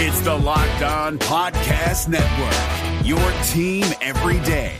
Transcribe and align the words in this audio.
It's 0.00 0.20
the 0.20 0.32
Locked 0.32 0.82
On 0.82 1.18
Podcast 1.18 2.06
Network, 2.06 3.04
your 3.04 3.18
team 3.48 3.84
every 4.00 4.38
day. 4.46 4.76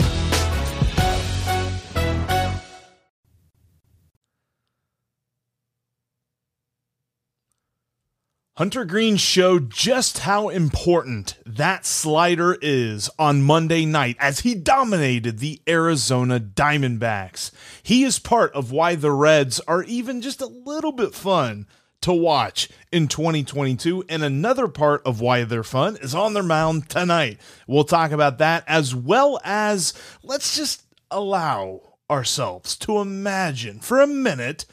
Hunter 8.56 8.84
Greene 8.84 9.16
showed 9.16 9.70
just 9.70 10.18
how 10.18 10.50
important 10.50 11.36
that 11.44 11.84
slider 11.84 12.56
is 12.62 13.10
on 13.18 13.42
Monday 13.42 13.84
night 13.86 14.16
as 14.20 14.40
he 14.40 14.54
dominated 14.54 15.40
the 15.40 15.60
Arizona 15.68 16.38
Diamondbacks. 16.38 17.50
He 17.82 18.04
is 18.04 18.20
part 18.20 18.52
of 18.52 18.70
why 18.70 18.94
the 18.94 19.10
Reds 19.10 19.58
are 19.66 19.82
even 19.82 20.20
just 20.20 20.40
a 20.40 20.46
little 20.46 20.92
bit 20.92 21.12
fun 21.12 21.66
to 22.02 22.12
watch 22.12 22.68
in 22.92 23.08
2022, 23.08 24.04
and 24.08 24.22
another 24.22 24.68
part 24.68 25.02
of 25.04 25.20
why 25.20 25.44
they're 25.44 25.62
fun 25.62 25.96
is 25.96 26.14
on 26.14 26.34
their 26.34 26.42
mound 26.42 26.88
tonight. 26.88 27.38
We'll 27.66 27.84
talk 27.84 28.12
about 28.12 28.38
that 28.38 28.64
as 28.66 28.94
well 28.94 29.40
as 29.44 29.92
let's 30.22 30.56
just 30.56 30.84
allow 31.10 31.82
ourselves 32.10 32.76
to 32.76 32.98
imagine 32.98 33.80
for 33.80 34.00
a 34.00 34.06
minute 34.06 34.64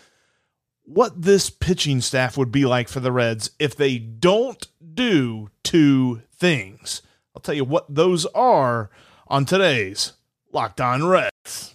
what 0.84 1.22
this 1.24 1.50
pitching 1.50 2.00
staff 2.00 2.38
would 2.38 2.52
be 2.52 2.66
like 2.66 2.88
for 2.88 3.00
the 3.00 3.12
Reds 3.12 3.52
if 3.60 3.76
they 3.76 3.98
don't 3.98 4.68
do 4.94 5.50
two 5.64 6.22
things. 6.34 7.02
I'll 7.36 7.42
tell 7.42 7.56
you 7.56 7.66
what 7.66 7.94
those 7.94 8.26
are 8.28 8.90
on 9.28 9.46
today's 9.46 10.14
Locked 10.52 10.80
On 10.80 11.06
Reds. 11.06 11.75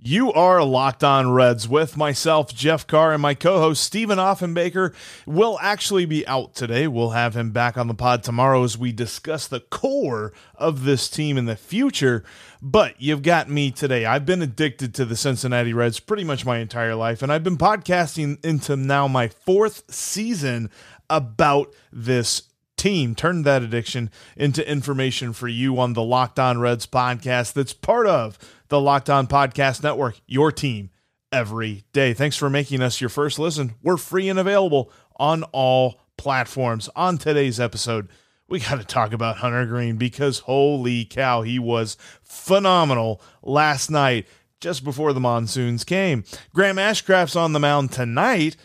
You 0.00 0.32
are 0.32 0.62
locked 0.62 1.02
on 1.02 1.32
Reds 1.32 1.68
with 1.68 1.96
myself, 1.96 2.54
Jeff 2.54 2.86
Carr, 2.86 3.12
and 3.12 3.20
my 3.20 3.34
co 3.34 3.58
host, 3.58 3.82
Stephen 3.82 4.18
Offenbaker, 4.18 4.94
will 5.26 5.58
actually 5.60 6.04
be 6.04 6.24
out 6.28 6.54
today. 6.54 6.86
We'll 6.86 7.10
have 7.10 7.34
him 7.34 7.50
back 7.50 7.76
on 7.76 7.88
the 7.88 7.94
pod 7.94 8.22
tomorrow 8.22 8.62
as 8.62 8.78
we 8.78 8.92
discuss 8.92 9.48
the 9.48 9.58
core 9.58 10.32
of 10.54 10.84
this 10.84 11.10
team 11.10 11.36
in 11.36 11.46
the 11.46 11.56
future. 11.56 12.22
But 12.62 13.02
you've 13.02 13.22
got 13.22 13.50
me 13.50 13.72
today. 13.72 14.04
I've 14.04 14.24
been 14.24 14.40
addicted 14.40 14.94
to 14.94 15.04
the 15.04 15.16
Cincinnati 15.16 15.72
Reds 15.74 15.98
pretty 15.98 16.22
much 16.22 16.46
my 16.46 16.58
entire 16.58 16.94
life, 16.94 17.20
and 17.20 17.32
I've 17.32 17.42
been 17.42 17.58
podcasting 17.58 18.44
into 18.44 18.76
now 18.76 19.08
my 19.08 19.26
fourth 19.26 19.82
season 19.92 20.70
about 21.10 21.74
this 21.90 22.42
team 22.76 23.16
turned 23.16 23.44
that 23.44 23.62
addiction 23.62 24.08
into 24.36 24.70
information 24.70 25.32
for 25.32 25.48
you 25.48 25.80
on 25.80 25.94
the 25.94 26.02
Locked 26.02 26.38
On 26.38 26.60
Reds 26.60 26.86
podcast 26.86 27.52
that's 27.52 27.72
part 27.72 28.06
of 28.06 28.38
the 28.68 28.80
Locked 28.80 29.10
On 29.10 29.26
Podcast 29.26 29.82
Network, 29.82 30.20
your 30.26 30.52
team 30.52 30.90
every 31.32 31.84
day. 31.92 32.14
Thanks 32.14 32.36
for 32.36 32.50
making 32.50 32.82
us 32.82 33.00
your 33.00 33.10
first 33.10 33.38
listen. 33.38 33.74
We're 33.82 33.96
free 33.96 34.28
and 34.28 34.38
available 34.38 34.92
on 35.16 35.42
all 35.44 36.00
platforms. 36.16 36.88
On 36.94 37.18
today's 37.18 37.58
episode, 37.60 38.08
we 38.48 38.60
got 38.60 38.78
to 38.78 38.84
talk 38.84 39.12
about 39.12 39.38
Hunter 39.38 39.66
Greene 39.66 39.96
because 39.96 40.40
holy 40.40 41.04
cow, 41.04 41.42
he 41.42 41.58
was 41.58 41.96
phenomenal 42.22 43.20
last 43.42 43.90
night 43.90 44.26
just 44.60 44.84
before 44.84 45.12
the 45.12 45.20
monsoons 45.20 45.84
came. 45.84 46.24
Graham 46.52 46.76
Ashcraft's 46.76 47.36
on 47.36 47.52
the 47.52 47.60
mound 47.60 47.92
tonight 47.92 48.56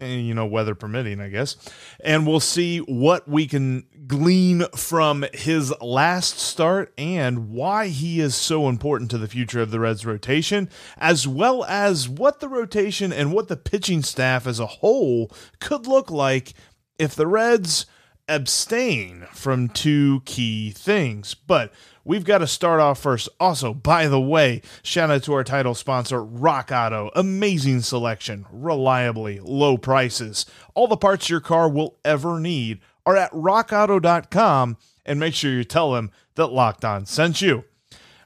you 0.00 0.34
know, 0.34 0.46
weather 0.46 0.74
permitting, 0.74 1.20
I 1.20 1.28
guess. 1.28 1.56
And 2.02 2.26
we'll 2.26 2.40
see 2.40 2.78
what 2.78 3.28
we 3.28 3.46
can 3.46 3.86
glean 4.06 4.64
from 4.74 5.24
his 5.32 5.72
last 5.80 6.38
start 6.38 6.92
and 6.98 7.50
why 7.50 7.88
he 7.88 8.20
is 8.20 8.34
so 8.34 8.68
important 8.68 9.10
to 9.10 9.18
the 9.18 9.28
future 9.28 9.60
of 9.60 9.70
the 9.70 9.80
Reds 9.80 10.06
rotation, 10.06 10.68
as 10.96 11.28
well 11.28 11.64
as 11.64 12.08
what 12.08 12.40
the 12.40 12.48
rotation 12.48 13.12
and 13.12 13.32
what 13.32 13.48
the 13.48 13.56
pitching 13.56 14.02
staff 14.02 14.46
as 14.46 14.58
a 14.58 14.66
whole 14.66 15.30
could 15.60 15.86
look 15.86 16.10
like 16.10 16.54
if 16.98 17.14
the 17.14 17.26
Reds 17.26 17.86
abstain 18.30 19.26
from 19.32 19.68
two 19.68 20.22
key 20.24 20.70
things. 20.70 21.34
But 21.34 21.72
we've 22.04 22.24
got 22.24 22.38
to 22.38 22.46
start 22.46 22.80
off 22.80 23.00
first. 23.00 23.28
Also, 23.38 23.74
by 23.74 24.06
the 24.06 24.20
way, 24.20 24.62
shout 24.82 25.10
out 25.10 25.24
to 25.24 25.34
our 25.34 25.44
title 25.44 25.74
sponsor, 25.74 26.24
Rock 26.24 26.70
Auto. 26.72 27.10
Amazing 27.14 27.80
selection, 27.82 28.46
reliably 28.50 29.40
low 29.40 29.76
prices. 29.76 30.46
All 30.74 30.86
the 30.86 30.96
parts 30.96 31.28
your 31.28 31.40
car 31.40 31.68
will 31.68 31.98
ever 32.04 32.40
need 32.40 32.80
are 33.04 33.16
at 33.16 33.32
rockauto.com 33.32 34.76
and 35.04 35.20
make 35.20 35.34
sure 35.34 35.52
you 35.52 35.64
tell 35.64 35.92
them 35.92 36.10
that 36.36 36.46
Locked 36.46 36.84
On 36.84 37.04
sent 37.04 37.42
you. 37.42 37.64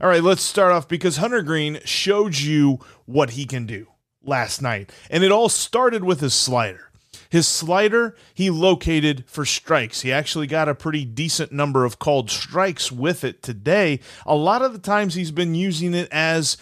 All 0.01 0.09
right, 0.09 0.23
let's 0.23 0.43
start 0.43 0.73
off 0.73 0.87
because 0.87 1.17
Hunter 1.17 1.43
Greene 1.43 1.81
showed 1.85 2.37
you 2.37 2.79
what 3.07 3.31
he 3.31 3.47
can 3.47 3.65
do 3.65 3.87
last 4.23 4.61
night. 4.61 4.93
And 5.09 5.25
it 5.25 5.33
all 5.33 5.49
started 5.49 6.05
with 6.05 6.21
his 6.21 6.35
slider. 6.35 6.91
His 7.34 7.49
slider, 7.49 8.15
he 8.33 8.49
located 8.49 9.25
for 9.27 9.45
strikes. 9.45 10.03
He 10.03 10.12
actually 10.12 10.47
got 10.47 10.69
a 10.69 10.75
pretty 10.77 11.05
decent 11.05 11.50
number 11.50 11.84
of 11.84 11.99
called 11.99 12.31
strikes 12.31 12.93
with 12.93 13.25
it 13.25 13.43
today. 13.43 13.99
A 14.25 14.37
lot 14.37 14.62
of 14.62 14.72
the 14.72 14.78
times 14.78 15.17
he's 15.17 15.33
been 15.33 15.56
using 15.56 15.94
it 15.94 16.06
as 16.12 16.56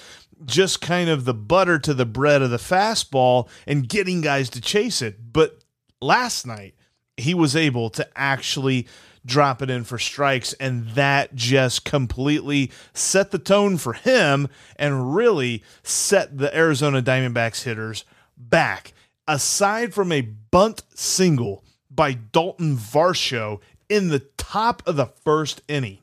just 0.47 0.81
kind 0.81 1.11
of 1.11 1.27
the 1.27 1.35
butter 1.35 1.79
to 1.81 1.93
the 1.93 2.07
bread 2.07 2.41
of 2.41 2.49
the 2.49 2.57
fastball 2.57 3.51
and 3.67 3.87
getting 3.87 4.23
guys 4.23 4.49
to 4.49 4.63
chase 4.63 5.03
it. 5.03 5.35
But 5.35 5.63
last 6.01 6.47
night, 6.47 6.75
he 7.19 7.35
was 7.35 7.55
able 7.55 7.91
to 7.91 8.09
actually 8.17 8.89
drop 9.27 9.61
it 9.61 9.69
in 9.69 9.85
for 9.85 9.99
strikes, 9.99 10.55
and 10.55 10.89
that 10.93 11.35
just 11.35 11.85
completely 11.85 12.73
set 12.95 13.31
the 13.31 13.39
tone 13.39 13.77
for 13.77 13.93
him 13.93 14.49
and 14.77 15.15
really 15.15 15.63
set 15.83 16.39
the 16.39 16.57
Arizona 16.57 17.03
Diamondbacks 17.03 17.65
hitters 17.65 18.07
back 18.39 18.95
aside 19.27 19.95
from 19.95 20.13
a 20.13 20.21
bunt 20.21 20.83
single 20.95 21.65
by 21.91 22.13
Dalton 22.13 22.77
Varsho 22.77 23.61
in 23.89 24.09
the 24.09 24.21
top 24.37 24.83
of 24.87 24.97
the 24.97 25.07
first 25.07 25.63
inning, 25.69 25.99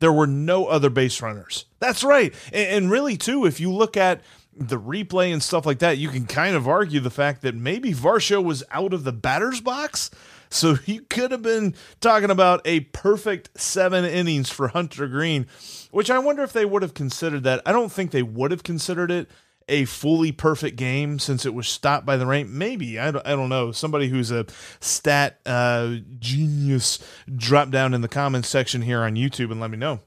there 0.00 0.12
were 0.12 0.26
no 0.26 0.66
other 0.66 0.90
base 0.90 1.20
runners. 1.20 1.66
That's 1.78 2.02
right. 2.02 2.34
And, 2.52 2.90
really, 2.90 3.16
too, 3.16 3.46
if 3.46 3.60
you 3.60 3.72
look 3.72 3.96
at 3.96 4.22
the 4.54 4.78
replay 4.78 5.32
and 5.32 5.42
stuff 5.42 5.64
like 5.64 5.78
that, 5.78 5.98
you 5.98 6.08
can 6.08 6.26
kind 6.26 6.56
of 6.56 6.68
argue 6.68 7.00
the 7.00 7.10
fact 7.10 7.42
that 7.42 7.54
maybe 7.54 7.92
Varsho 7.92 8.42
was 8.42 8.64
out 8.70 8.92
of 8.92 9.04
the 9.04 9.12
batter's 9.12 9.60
box. 9.60 10.10
So 10.50 10.76
you 10.86 11.02
could 11.02 11.30
have 11.30 11.42
been 11.42 11.74
talking 12.00 12.30
about 12.30 12.60
a 12.64 12.80
perfect 12.80 13.60
seven 13.60 14.04
innings 14.04 14.50
for 14.50 14.68
Hunter 14.68 15.06
Greene, 15.06 15.46
which 15.90 16.10
I 16.10 16.18
wonder 16.18 16.42
if 16.42 16.52
they 16.52 16.64
would 16.64 16.82
have 16.82 16.94
considered 16.94 17.44
that. 17.44 17.62
I 17.64 17.72
don't 17.72 17.92
think 17.92 18.10
they 18.10 18.22
would 18.22 18.50
have 18.50 18.62
considered 18.62 19.10
it 19.10 19.30
a 19.70 19.86
fully 19.86 20.32
perfect 20.32 20.76
game 20.76 21.18
since 21.18 21.46
it 21.46 21.54
was 21.54 21.68
stopped 21.68 22.04
by 22.04 22.16
the 22.16 22.26
rain? 22.26 22.58
Maybe. 22.58 22.98
I 22.98 23.10
don't, 23.10 23.26
I 23.26 23.30
don't 23.30 23.48
know. 23.48 23.72
Somebody 23.72 24.08
who's 24.08 24.30
a 24.30 24.46
stat 24.80 25.40
uh, 25.46 25.96
genius, 26.18 26.98
drop 27.34 27.70
down 27.70 27.94
in 27.94 28.02
the 28.02 28.08
comments 28.08 28.48
section 28.48 28.82
here 28.82 29.00
on 29.00 29.14
YouTube 29.14 29.50
and 29.50 29.60
let 29.60 29.70
me 29.70 29.78
know. 29.78 30.00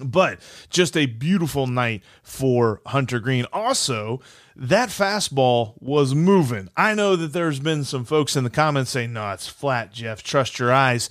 But 0.00 0.38
just 0.70 0.96
a 0.96 1.06
beautiful 1.06 1.66
night 1.66 2.02
for 2.22 2.80
Hunter 2.86 3.18
Greene. 3.18 3.46
Also, 3.52 4.20
that 4.54 4.88
fastball 4.88 5.74
was 5.80 6.14
moving. 6.14 6.68
I 6.76 6.94
know 6.94 7.16
that 7.16 7.32
there's 7.32 7.58
been 7.58 7.84
some 7.84 8.04
folks 8.04 8.36
in 8.36 8.44
the 8.44 8.50
comments 8.50 8.92
saying, 8.92 9.12
no, 9.12 9.32
it's 9.32 9.48
flat, 9.48 9.92
Jeff. 9.92 10.22
Trust 10.22 10.58
your 10.58 10.72
eyes. 10.72 11.08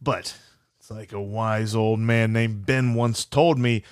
But 0.00 0.38
it's 0.78 0.90
like 0.90 1.12
a 1.12 1.20
wise 1.20 1.74
old 1.74 2.00
man 2.00 2.32
named 2.32 2.64
Ben 2.64 2.94
once 2.94 3.24
told 3.24 3.58
me, 3.58 3.84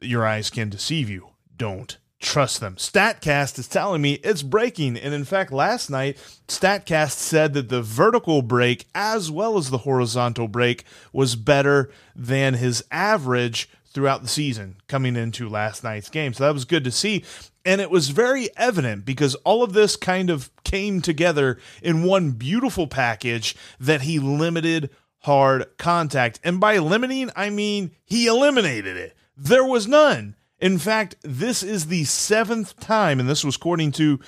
your 0.00 0.26
eyes 0.26 0.50
can 0.50 0.68
deceive 0.68 1.08
you. 1.08 1.28
Don't 1.56 1.96
trust 2.20 2.60
them. 2.60 2.76
StatCast 2.76 3.58
is 3.58 3.68
telling 3.68 4.02
me 4.02 4.14
it's 4.14 4.42
breaking. 4.42 4.96
And 4.96 5.12
in 5.12 5.24
fact, 5.24 5.52
last 5.52 5.90
night, 5.90 6.16
StatCast 6.48 7.12
said 7.12 7.54
that 7.54 7.68
the 7.68 7.82
vertical 7.82 8.42
break 8.42 8.86
as 8.94 9.30
well 9.30 9.58
as 9.58 9.70
the 9.70 9.78
horizontal 9.78 10.48
break 10.48 10.84
was 11.12 11.36
better 11.36 11.90
than 12.14 12.54
his 12.54 12.84
average 12.90 13.68
throughout 13.86 14.22
the 14.22 14.28
season 14.28 14.76
coming 14.88 15.16
into 15.16 15.48
last 15.48 15.82
night's 15.82 16.10
game. 16.10 16.34
So 16.34 16.44
that 16.44 16.54
was 16.54 16.64
good 16.64 16.84
to 16.84 16.90
see. 16.90 17.24
And 17.64 17.80
it 17.80 17.90
was 17.90 18.10
very 18.10 18.48
evident 18.56 19.04
because 19.04 19.34
all 19.36 19.62
of 19.62 19.72
this 19.72 19.96
kind 19.96 20.30
of 20.30 20.50
came 20.64 21.00
together 21.00 21.58
in 21.82 22.04
one 22.04 22.32
beautiful 22.32 22.86
package 22.86 23.56
that 23.80 24.02
he 24.02 24.18
limited 24.18 24.90
hard 25.20 25.66
contact. 25.78 26.38
And 26.44 26.60
by 26.60 26.78
limiting, 26.78 27.30
I 27.34 27.50
mean 27.50 27.90
he 28.04 28.26
eliminated 28.26 28.96
it. 28.96 29.16
There 29.36 29.64
was 29.64 29.88
none. 29.88 30.36
In 30.60 30.78
fact, 30.78 31.16
this 31.22 31.62
is 31.62 31.86
the 31.86 32.04
seventh 32.04 32.78
time, 32.80 33.20
and 33.20 33.28
this 33.28 33.44
was 33.44 33.56
according 33.56 33.92
to 33.92 34.18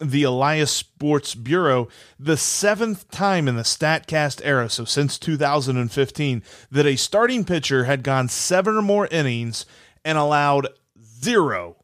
the 0.00 0.24
Elias 0.24 0.70
Sports 0.70 1.34
Bureau, 1.34 1.88
the 2.18 2.36
seventh 2.36 3.10
time 3.10 3.48
in 3.48 3.56
the 3.56 3.62
StatCast 3.62 4.40
era, 4.44 4.68
so 4.68 4.84
since 4.84 5.18
2015, 5.18 6.42
that 6.70 6.86
a 6.86 6.96
starting 6.96 7.44
pitcher 7.44 7.84
had 7.84 8.02
gone 8.02 8.28
seven 8.28 8.76
or 8.76 8.82
more 8.82 9.06
innings 9.10 9.64
and 10.04 10.18
allowed 10.18 10.68
zero 11.00 11.76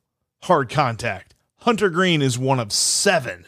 hard 0.42 0.68
contact. 0.68 1.34
Hunter 1.58 1.88
Greene 1.88 2.22
is 2.22 2.38
one 2.38 2.58
of 2.58 2.72
seven 2.72 3.46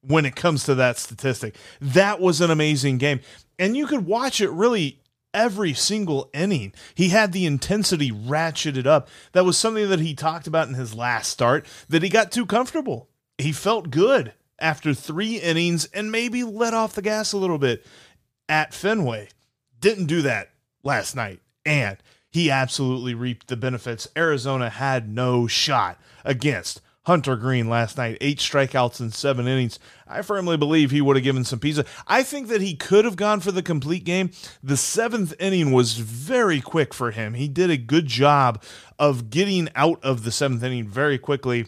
when 0.00 0.24
it 0.24 0.34
comes 0.34 0.64
to 0.64 0.74
that 0.74 0.98
statistic. 0.98 1.54
That 1.80 2.18
was 2.18 2.40
an 2.40 2.50
amazing 2.50 2.98
game. 2.98 3.20
And 3.58 3.76
you 3.76 3.86
could 3.86 4.06
watch 4.06 4.40
it 4.40 4.50
really 4.50 5.01
every 5.34 5.74
single 5.74 6.30
inning. 6.32 6.72
He 6.94 7.08
had 7.08 7.32
the 7.32 7.46
intensity 7.46 8.10
ratcheted 8.10 8.86
up. 8.86 9.08
That 9.32 9.44
was 9.44 9.58
something 9.58 9.88
that 9.88 10.00
he 10.00 10.14
talked 10.14 10.46
about 10.46 10.68
in 10.68 10.74
his 10.74 10.94
last 10.94 11.30
start, 11.30 11.66
that 11.88 12.02
he 12.02 12.08
got 12.08 12.32
too 12.32 12.46
comfortable. 12.46 13.08
He 13.38 13.52
felt 13.52 13.90
good 13.90 14.32
after 14.58 14.94
three 14.94 15.36
innings 15.38 15.86
and 15.86 16.12
maybe 16.12 16.44
let 16.44 16.74
off 16.74 16.94
the 16.94 17.02
gas 17.02 17.32
a 17.32 17.38
little 17.38 17.58
bit 17.58 17.84
at 18.48 18.74
Fenway. 18.74 19.28
Didn't 19.80 20.06
do 20.06 20.22
that 20.22 20.50
last 20.82 21.16
night. 21.16 21.40
And 21.64 21.96
he 22.30 22.50
absolutely 22.50 23.14
reaped 23.14 23.48
the 23.48 23.56
benefits. 23.56 24.08
Arizona 24.16 24.70
had 24.70 25.08
no 25.08 25.46
shot 25.46 26.00
against 26.24 26.80
Hunter 27.04 27.36
Greene 27.36 27.68
last 27.68 27.96
night, 27.96 28.18
eight 28.20 28.38
strikeouts 28.38 29.00
in 29.00 29.10
seven 29.10 29.48
innings. 29.48 29.78
I 30.06 30.22
firmly 30.22 30.56
believe 30.56 30.90
he 30.90 31.00
would 31.00 31.16
have 31.16 31.24
given 31.24 31.44
some 31.44 31.58
pizza. 31.58 31.84
I 32.06 32.22
think 32.22 32.48
that 32.48 32.60
he 32.60 32.76
could 32.76 33.04
have 33.04 33.16
gone 33.16 33.40
for 33.40 33.50
the 33.50 33.62
complete 33.62 34.04
game. 34.04 34.30
The 34.62 34.76
seventh 34.76 35.34
inning 35.40 35.72
was 35.72 35.94
very 35.94 36.60
quick 36.60 36.94
for 36.94 37.10
him. 37.10 37.34
He 37.34 37.48
did 37.48 37.70
a 37.70 37.76
good 37.76 38.06
job 38.06 38.62
of 38.98 39.30
getting 39.30 39.68
out 39.74 40.02
of 40.04 40.22
the 40.22 40.30
seventh 40.30 40.62
inning 40.62 40.86
very 40.86 41.18
quickly 41.18 41.66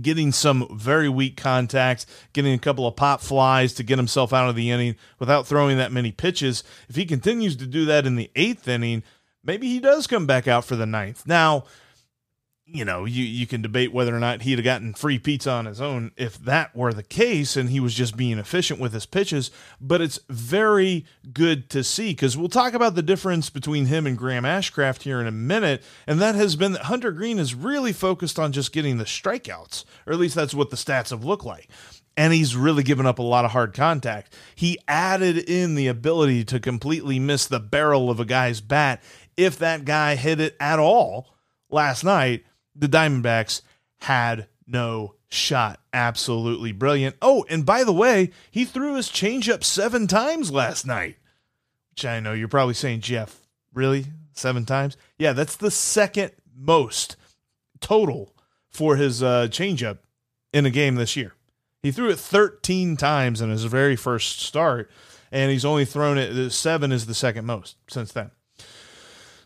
getting 0.00 0.32
some 0.32 0.68
very 0.78 1.08
weak 1.08 1.36
contacts, 1.36 2.06
getting 2.32 2.54
a 2.54 2.58
couple 2.58 2.86
of 2.86 2.96
pop 2.96 3.20
flies 3.20 3.72
to 3.74 3.82
get 3.82 3.98
himself 3.98 4.32
out 4.32 4.48
of 4.48 4.56
the 4.56 4.70
inning 4.70 4.96
without 5.18 5.46
throwing 5.46 5.78
that 5.78 5.92
many 5.92 6.12
pitches. 6.12 6.62
If 6.88 6.96
he 6.96 7.04
continues 7.04 7.56
to 7.56 7.66
do 7.66 7.84
that 7.86 8.06
in 8.06 8.16
the 8.16 8.30
eighth 8.36 8.68
inning, 8.68 9.02
maybe 9.42 9.68
he 9.68 9.80
does 9.80 10.06
come 10.06 10.26
back 10.26 10.46
out 10.46 10.64
for 10.64 10.76
the 10.76 10.86
ninth. 10.86 11.26
Now, 11.26 11.64
you 12.72 12.84
know, 12.84 13.04
you, 13.04 13.24
you 13.24 13.46
can 13.46 13.62
debate 13.62 13.92
whether 13.92 14.14
or 14.14 14.20
not 14.20 14.42
he'd 14.42 14.58
have 14.58 14.64
gotten 14.64 14.94
free 14.94 15.18
pizza 15.18 15.50
on 15.50 15.66
his 15.66 15.80
own 15.80 16.12
if 16.16 16.38
that 16.38 16.74
were 16.74 16.92
the 16.92 17.02
case 17.02 17.56
and 17.56 17.70
he 17.70 17.80
was 17.80 17.94
just 17.94 18.16
being 18.16 18.38
efficient 18.38 18.78
with 18.78 18.92
his 18.92 19.06
pitches. 19.06 19.50
But 19.80 20.00
it's 20.00 20.20
very 20.28 21.04
good 21.32 21.68
to 21.70 21.82
see 21.82 22.10
because 22.10 22.36
we'll 22.36 22.48
talk 22.48 22.74
about 22.74 22.94
the 22.94 23.02
difference 23.02 23.50
between 23.50 23.86
him 23.86 24.06
and 24.06 24.16
Graham 24.16 24.44
Ashcraft 24.44 25.02
here 25.02 25.20
in 25.20 25.26
a 25.26 25.32
minute. 25.32 25.82
And 26.06 26.20
that 26.20 26.34
has 26.34 26.56
been 26.56 26.72
that 26.72 26.82
Hunter 26.82 27.12
Greene 27.12 27.38
is 27.38 27.54
really 27.54 27.92
focused 27.92 28.38
on 28.38 28.52
just 28.52 28.72
getting 28.72 28.98
the 28.98 29.04
strikeouts, 29.04 29.84
or 30.06 30.12
at 30.12 30.18
least 30.18 30.34
that's 30.34 30.54
what 30.54 30.70
the 30.70 30.76
stats 30.76 31.10
have 31.10 31.24
looked 31.24 31.44
like. 31.44 31.68
And 32.16 32.32
he's 32.32 32.56
really 32.56 32.82
given 32.82 33.06
up 33.06 33.18
a 33.18 33.22
lot 33.22 33.44
of 33.44 33.52
hard 33.52 33.72
contact. 33.72 34.36
He 34.54 34.78
added 34.86 35.38
in 35.38 35.74
the 35.74 35.86
ability 35.86 36.44
to 36.44 36.60
completely 36.60 37.18
miss 37.18 37.46
the 37.46 37.60
barrel 37.60 38.10
of 38.10 38.20
a 38.20 38.24
guy's 38.24 38.60
bat 38.60 39.02
if 39.36 39.58
that 39.58 39.84
guy 39.84 40.16
hit 40.16 40.38
it 40.38 40.56
at 40.60 40.78
all 40.78 41.34
last 41.70 42.04
night 42.04 42.44
the 42.80 42.88
Diamondbacks 42.88 43.62
had 44.00 44.48
no 44.66 45.14
shot. 45.28 45.80
Absolutely 45.92 46.72
brilliant. 46.72 47.16
Oh, 47.22 47.44
and 47.48 47.64
by 47.64 47.84
the 47.84 47.92
way, 47.92 48.30
he 48.50 48.64
threw 48.64 48.96
his 48.96 49.08
changeup 49.08 49.62
seven 49.62 50.06
times 50.06 50.50
last 50.50 50.86
night. 50.86 51.16
Which 51.90 52.04
I 52.04 52.20
know 52.20 52.32
you're 52.32 52.48
probably 52.48 52.74
saying, 52.74 53.00
Jeff, 53.00 53.36
really? 53.72 54.06
Seven 54.32 54.64
times? 54.64 54.96
Yeah, 55.18 55.32
that's 55.32 55.56
the 55.56 55.70
second 55.70 56.32
most 56.56 57.16
total 57.80 58.34
for 58.70 58.96
his 58.96 59.22
uh, 59.22 59.48
changeup 59.50 59.98
in 60.52 60.66
a 60.66 60.70
game 60.70 60.94
this 60.94 61.16
year. 61.16 61.34
He 61.82 61.92
threw 61.92 62.10
it 62.10 62.18
13 62.18 62.96
times 62.96 63.40
in 63.40 63.50
his 63.50 63.64
very 63.64 63.96
first 63.96 64.40
start, 64.40 64.90
and 65.32 65.50
he's 65.50 65.64
only 65.64 65.84
thrown 65.84 66.18
it. 66.18 66.50
Seven 66.50 66.92
is 66.92 67.06
the 67.06 67.14
second 67.14 67.46
most 67.46 67.76
since 67.88 68.12
then. 68.12 68.30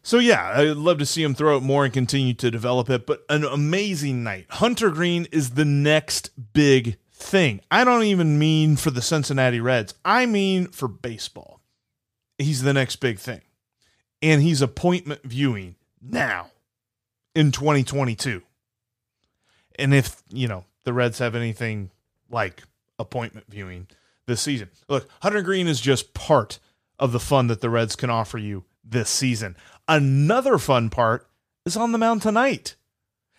So 0.05 0.19
yeah, 0.19 0.53
I'd 0.55 0.77
love 0.77 0.99
to 0.99 1.07
see 1.07 1.23
him 1.23 1.35
throw 1.35 1.57
it 1.57 1.63
more 1.63 1.85
and 1.85 1.93
continue 1.93 2.35
to 2.35 2.51
develop 2.51 2.91
it. 2.91 3.07
But 3.07 3.25
an 3.31 3.43
amazing 3.43 4.23
night. 4.23 4.45
Hunter 4.51 4.91
Greene 4.91 5.27
is 5.33 5.53
the 5.53 5.65
next 5.65 6.53
big 6.53 6.99
thing. 7.11 7.63
I 7.71 7.85
don't 7.85 8.03
even 8.03 8.39
mean 8.39 8.77
for 8.77 8.91
the 8.91 9.01
Cincinnati 9.01 9.61
Reds. 9.61 9.95
I 10.05 10.27
mean 10.27 10.67
for 10.67 10.89
baseball. 10.89 11.63
He's 12.37 12.63
the 12.63 12.75
next 12.75 12.97
big 12.97 13.19
thing. 13.19 13.41
And 14.21 14.43
he's 14.43 14.61
appointment 14.61 15.23
viewing 15.25 15.77
now 16.03 16.51
in 17.35 17.51
2022. 17.51 18.43
And 19.79 19.95
if, 19.95 20.23
you 20.29 20.49
know, 20.49 20.65
the 20.85 20.93
Reds 20.93 21.19
have 21.19 21.35
anything 21.35 21.91
like 22.29 22.63
appointment 22.99 23.47
viewing 23.49 23.87
this 24.27 24.43
season. 24.43 24.69
Look, 24.87 25.09
Hunter 25.23 25.41
Greene 25.41 25.67
is 25.67 25.81
just 25.81 26.13
part 26.13 26.59
of 26.99 27.13
the 27.13 27.21
fun 27.21 27.47
that 27.47 27.63
the 27.63 27.71
Reds 27.71 27.97
can 27.97 28.11
offer 28.11 28.37
you 28.37 28.65
this 28.85 29.09
season. 29.09 29.57
Another 29.87 30.59
fun 30.59 30.89
part 30.89 31.29
is 31.67 31.77
on 31.77 31.93
the 31.93 31.99
mound 31.99 32.23
tonight. 32.23 32.77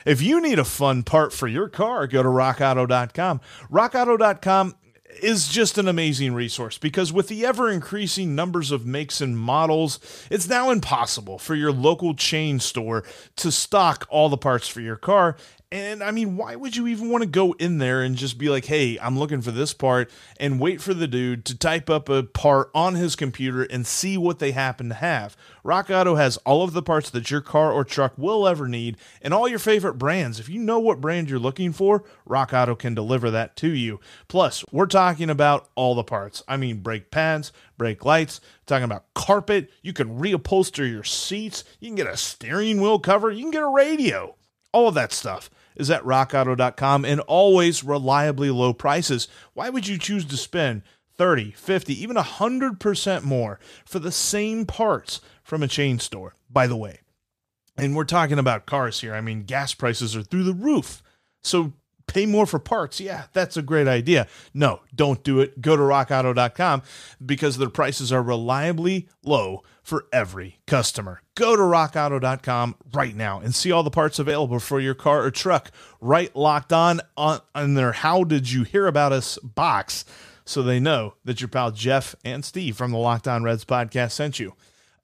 If 0.05 0.21
you 0.21 0.39
need 0.39 0.59
a 0.59 0.65
fun 0.65 1.01
part 1.01 1.33
for 1.33 1.47
your 1.47 1.67
car, 1.67 2.05
go 2.05 2.21
to 2.21 2.29
rockauto.com. 2.29 3.41
Rockauto.com 3.71 4.75
is 5.21 5.47
just 5.47 5.77
an 5.77 5.87
amazing 5.87 6.33
resource 6.33 6.77
because 6.77 7.11
with 7.11 7.27
the 7.27 7.45
ever 7.45 7.71
increasing 7.71 8.35
numbers 8.35 8.69
of 8.69 8.85
makes 8.85 9.21
and 9.21 9.39
models, 9.39 9.99
it's 10.29 10.47
now 10.47 10.69
impossible 10.69 11.39
for 11.39 11.55
your 11.55 11.71
local 11.71 12.13
chain 12.13 12.59
store 12.59 13.03
to 13.37 13.51
stock 13.51 14.05
all 14.09 14.29
the 14.29 14.37
parts 14.37 14.67
for 14.67 14.81
your 14.81 14.97
car. 14.97 15.37
And 15.75 16.01
I 16.01 16.11
mean, 16.11 16.37
why 16.37 16.55
would 16.55 16.77
you 16.77 16.87
even 16.87 17.09
want 17.09 17.23
to 17.23 17.29
go 17.29 17.51
in 17.59 17.79
there 17.79 18.01
and 18.01 18.15
just 18.15 18.37
be 18.37 18.47
like, 18.47 18.63
hey, 18.63 18.97
I'm 18.97 19.19
looking 19.19 19.41
for 19.41 19.51
this 19.51 19.73
part 19.73 20.09
and 20.39 20.57
wait 20.57 20.79
for 20.79 20.93
the 20.93 21.05
dude 21.05 21.43
to 21.43 21.57
type 21.57 21.89
up 21.89 22.07
a 22.07 22.23
part 22.23 22.71
on 22.73 22.95
his 22.95 23.17
computer 23.17 23.63
and 23.63 23.85
see 23.85 24.17
what 24.17 24.39
they 24.39 24.53
happen 24.53 24.87
to 24.87 24.95
have? 24.95 25.35
Rock 25.65 25.89
Auto 25.89 26.15
has 26.15 26.37
all 26.45 26.63
of 26.63 26.71
the 26.71 26.81
parts 26.81 27.09
that 27.09 27.29
your 27.29 27.41
car 27.41 27.73
or 27.73 27.83
truck 27.83 28.13
will 28.17 28.47
ever 28.47 28.69
need 28.69 28.95
and 29.21 29.33
all 29.33 29.49
your 29.49 29.59
favorite 29.59 29.95
brands. 29.95 30.39
If 30.39 30.47
you 30.47 30.61
know 30.61 30.79
what 30.79 31.01
brand 31.01 31.29
you're 31.29 31.39
looking 31.39 31.73
for, 31.73 32.05
Rock 32.25 32.53
Auto 32.53 32.73
can 32.75 32.95
deliver 32.95 33.29
that 33.31 33.57
to 33.57 33.67
you. 33.67 33.99
Plus, 34.29 34.63
we're 34.71 34.85
talking 34.85 35.29
about 35.29 35.67
all 35.75 35.93
the 35.93 36.05
parts. 36.05 36.41
I 36.47 36.55
mean, 36.55 36.79
brake 36.79 37.11
pads, 37.11 37.51
brake 37.77 38.05
lights, 38.05 38.39
talking 38.65 38.85
about 38.85 39.13
carpet. 39.13 39.69
You 39.81 39.91
can 39.91 40.19
reupholster 40.19 40.89
your 40.89 41.03
seats. 41.03 41.65
You 41.81 41.89
can 41.89 41.95
get 41.95 42.07
a 42.07 42.15
steering 42.15 42.79
wheel 42.79 42.97
cover. 42.97 43.29
You 43.29 43.41
can 43.41 43.51
get 43.51 43.63
a 43.63 43.67
radio. 43.67 44.35
All 44.71 44.87
of 44.87 44.95
that 44.95 45.11
stuff 45.11 45.49
is 45.75 45.89
at 45.89 46.03
rockauto.com 46.03 47.05
and 47.05 47.19
always 47.21 47.83
reliably 47.83 48.49
low 48.49 48.73
prices. 48.73 49.27
Why 49.53 49.69
would 49.69 49.87
you 49.87 49.97
choose 49.97 50.25
to 50.25 50.37
spend 50.37 50.83
30, 51.17 51.51
50, 51.51 52.01
even 52.01 52.15
100% 52.17 53.23
more 53.23 53.59
for 53.85 53.99
the 53.99 54.11
same 54.11 54.65
parts 54.65 55.21
from 55.43 55.63
a 55.63 55.67
chain 55.67 55.99
store? 55.99 56.35
By 56.49 56.67
the 56.67 56.77
way, 56.77 56.99
and 57.77 57.95
we're 57.95 58.05
talking 58.05 58.39
about 58.39 58.65
cars 58.65 59.01
here. 59.01 59.13
I 59.13 59.21
mean, 59.21 59.43
gas 59.43 59.73
prices 59.73 60.15
are 60.15 60.23
through 60.23 60.43
the 60.43 60.53
roof. 60.53 61.03
So 61.43 61.73
pay 62.07 62.25
more 62.25 62.45
for 62.45 62.59
parts. 62.59 62.99
Yeah, 62.99 63.25
that's 63.33 63.57
a 63.57 63.61
great 63.61 63.87
idea. 63.87 64.27
No, 64.53 64.81
don't 64.93 65.23
do 65.23 65.39
it. 65.39 65.61
Go 65.61 65.75
to 65.75 65.81
rockauto.com 65.81 66.83
because 67.25 67.57
their 67.57 67.69
prices 67.69 68.11
are 68.11 68.21
reliably 68.21 69.07
low 69.23 69.63
for 69.83 70.07
every 70.11 70.59
customer. 70.65 71.21
Go 71.35 71.55
to 71.55 71.61
rockauto.com 71.61 72.75
right 72.93 73.15
now 73.15 73.39
and 73.39 73.53
see 73.53 73.71
all 73.71 73.83
the 73.83 73.91
parts 73.91 74.19
available 74.19 74.59
for 74.59 74.79
your 74.79 74.95
car 74.95 75.23
or 75.23 75.31
truck 75.31 75.71
right 76.01 76.35
locked 76.35 76.73
on 76.73 77.01
on, 77.15 77.39
on 77.53 77.75
their 77.75 77.91
How 77.91 78.23
Did 78.23 78.51
You 78.51 78.63
Hear 78.63 78.87
About 78.87 79.11
Us 79.11 79.37
box 79.39 80.05
so 80.45 80.61
they 80.61 80.79
know 80.79 81.15
that 81.25 81.41
your 81.41 81.47
pal 81.47 81.71
Jeff 81.71 82.15
and 82.23 82.45
Steve 82.45 82.77
from 82.77 82.91
the 82.91 82.97
Locked 82.97 83.27
On 83.27 83.43
Reds 83.43 83.65
podcast 83.65 84.11
sent 84.11 84.39
you. 84.39 84.53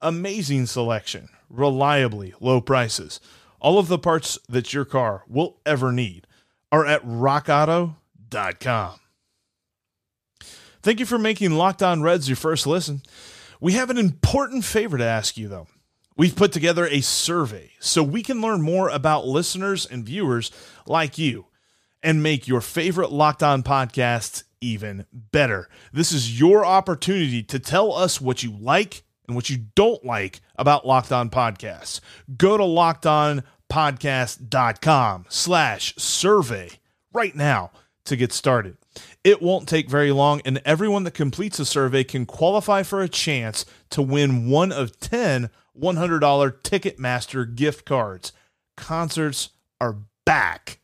Amazing 0.00 0.66
selection, 0.66 1.28
reliably 1.50 2.34
low 2.40 2.60
prices. 2.60 3.20
All 3.60 3.78
of 3.78 3.88
the 3.88 3.98
parts 3.98 4.38
that 4.48 4.72
your 4.72 4.84
car 4.84 5.24
will 5.28 5.58
ever 5.64 5.92
need 5.92 6.26
are 6.72 6.86
at 6.86 7.04
rockauto.com. 7.04 8.98
Thank 10.82 10.98
you 10.98 11.06
for 11.06 11.18
making 11.18 11.52
Locked 11.52 11.82
On 11.82 12.02
Reds 12.02 12.28
your 12.28 12.36
first 12.36 12.66
listen. 12.66 13.02
We 13.60 13.74
have 13.74 13.90
an 13.90 13.98
important 13.98 14.64
favor 14.64 14.98
to 14.98 15.04
ask 15.04 15.36
you, 15.36 15.46
though. 15.46 15.68
We've 16.16 16.34
put 16.34 16.50
together 16.52 16.86
a 16.88 17.00
survey 17.00 17.72
so 17.78 18.02
we 18.02 18.22
can 18.22 18.40
learn 18.40 18.62
more 18.62 18.88
about 18.88 19.26
listeners 19.26 19.86
and 19.86 20.04
viewers 20.04 20.50
like 20.86 21.18
you 21.18 21.46
and 22.02 22.22
make 22.22 22.48
your 22.48 22.60
favorite 22.60 23.12
Locked 23.12 23.42
On 23.42 23.62
podcasts 23.62 24.42
even 24.60 25.06
better. 25.12 25.68
This 25.92 26.10
is 26.12 26.38
your 26.38 26.64
opportunity 26.66 27.42
to 27.44 27.58
tell 27.58 27.92
us 27.92 28.20
what 28.20 28.42
you 28.42 28.50
like 28.50 29.04
and 29.26 29.36
what 29.36 29.48
you 29.48 29.58
don't 29.74 30.04
like 30.04 30.40
about 30.56 30.86
Locked 30.86 31.12
On 31.12 31.30
podcasts. 31.30 32.00
Go 32.36 32.56
to 32.56 32.64
Locked 32.64 33.06
On 33.06 33.42
podcast.com 33.72 35.24
slash 35.30 35.94
survey 35.96 36.68
right 37.14 37.34
now 37.34 37.70
to 38.04 38.16
get 38.16 38.30
started. 38.30 38.76
It 39.24 39.40
won't 39.40 39.66
take 39.66 39.88
very 39.88 40.12
long, 40.12 40.42
and 40.44 40.60
everyone 40.66 41.04
that 41.04 41.14
completes 41.14 41.58
a 41.58 41.64
survey 41.64 42.04
can 42.04 42.26
qualify 42.26 42.82
for 42.82 43.00
a 43.00 43.08
chance 43.08 43.64
to 43.90 44.02
win 44.02 44.50
one 44.50 44.72
of 44.72 45.00
10 45.00 45.48
$100 45.80 46.20
Ticketmaster 46.20 47.54
gift 47.54 47.86
cards. 47.86 48.32
Concerts 48.76 49.50
are 49.80 49.96
back. 50.26 50.78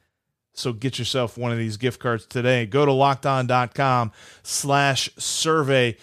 So 0.54 0.72
get 0.72 0.98
yourself 0.98 1.36
one 1.36 1.52
of 1.52 1.58
these 1.58 1.76
gift 1.76 2.00
cards 2.00 2.24
today. 2.24 2.64
Go 2.64 2.86
to 2.86 2.92
lockedon.com 2.92 4.12
slash 4.42 5.10
survey. 5.18 5.98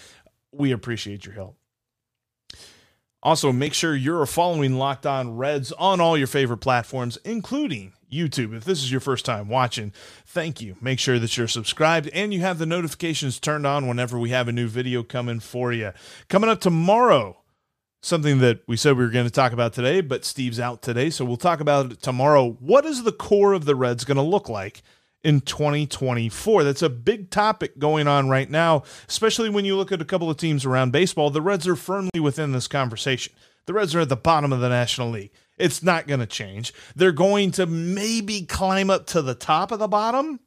We 0.51 0.71
appreciate 0.71 1.25
your 1.25 1.33
help. 1.33 1.57
Also, 3.25 3.51
make 3.51 3.73
sure 3.73 3.95
you're 3.95 4.27
following 4.27 4.77
Locked 4.77 5.07
On 5.07 5.35
Reds 5.35 5.71
on 5.71 5.99
all 5.99 6.15
your 6.15 6.27
favorite 6.27 6.59
platforms, 6.59 7.17
including 7.25 7.93
YouTube. 8.13 8.55
If 8.55 8.65
this 8.65 8.83
is 8.83 8.91
your 8.91 9.01
first 9.01 9.25
time 9.25 9.49
watching, 9.49 9.93
thank 10.27 10.61
you. 10.61 10.75
Make 10.79 10.99
sure 10.99 11.17
that 11.17 11.35
you're 11.35 11.47
subscribed 11.47 12.07
and 12.09 12.31
you 12.31 12.41
have 12.41 12.59
the 12.59 12.67
notifications 12.67 13.39
turned 13.39 13.65
on 13.65 13.87
whenever 13.87 14.19
we 14.19 14.29
have 14.29 14.47
a 14.47 14.51
new 14.51 14.67
video 14.67 15.01
coming 15.01 15.39
for 15.39 15.73
you. 15.73 15.91
Coming 16.29 16.51
up 16.51 16.61
tomorrow, 16.61 17.41
something 18.03 18.37
that 18.41 18.59
we 18.67 18.77
said 18.77 18.95
we 18.95 19.03
were 19.03 19.09
going 19.09 19.25
to 19.25 19.31
talk 19.31 19.53
about 19.53 19.73
today, 19.73 20.01
but 20.01 20.23
Steve's 20.23 20.59
out 20.59 20.83
today, 20.83 21.09
so 21.09 21.25
we'll 21.25 21.35
talk 21.35 21.59
about 21.59 21.93
it 21.93 22.01
tomorrow. 22.03 22.51
What 22.59 22.85
is 22.85 23.05
the 23.05 23.11
core 23.11 23.53
of 23.53 23.65
the 23.65 23.73
Reds 23.73 24.05
going 24.05 24.17
to 24.17 24.21
look 24.21 24.49
like? 24.49 24.83
In 25.25 25.41
2024. 25.41 26.63
That's 26.63 26.83
a 26.83 26.89
big 26.89 27.31
topic 27.31 27.79
going 27.79 28.07
on 28.07 28.29
right 28.29 28.49
now, 28.49 28.83
especially 29.09 29.49
when 29.49 29.65
you 29.65 29.75
look 29.75 29.91
at 29.91 30.01
a 30.01 30.05
couple 30.05 30.29
of 30.29 30.37
teams 30.37 30.65
around 30.65 30.91
baseball. 30.91 31.31
The 31.31 31.41
Reds 31.41 31.67
are 31.67 31.75
firmly 31.75 32.19
within 32.21 32.51
this 32.51 32.67
conversation. 32.67 33.33
The 33.65 33.73
Reds 33.73 33.95
are 33.95 34.01
at 34.01 34.09
the 34.09 34.15
bottom 34.15 34.53
of 34.53 34.59
the 34.59 34.69
National 34.69 35.09
League. 35.09 35.31
It's 35.57 35.81
not 35.81 36.05
going 36.05 36.19
to 36.19 36.27
change. 36.27 36.73
They're 36.95 37.11
going 37.11 37.49
to 37.51 37.65
maybe 37.65 38.43
climb 38.43 38.91
up 38.91 39.07
to 39.07 39.23
the 39.23 39.33
top 39.33 39.71
of 39.71 39.79
the 39.79 39.87
bottom, 39.87 40.41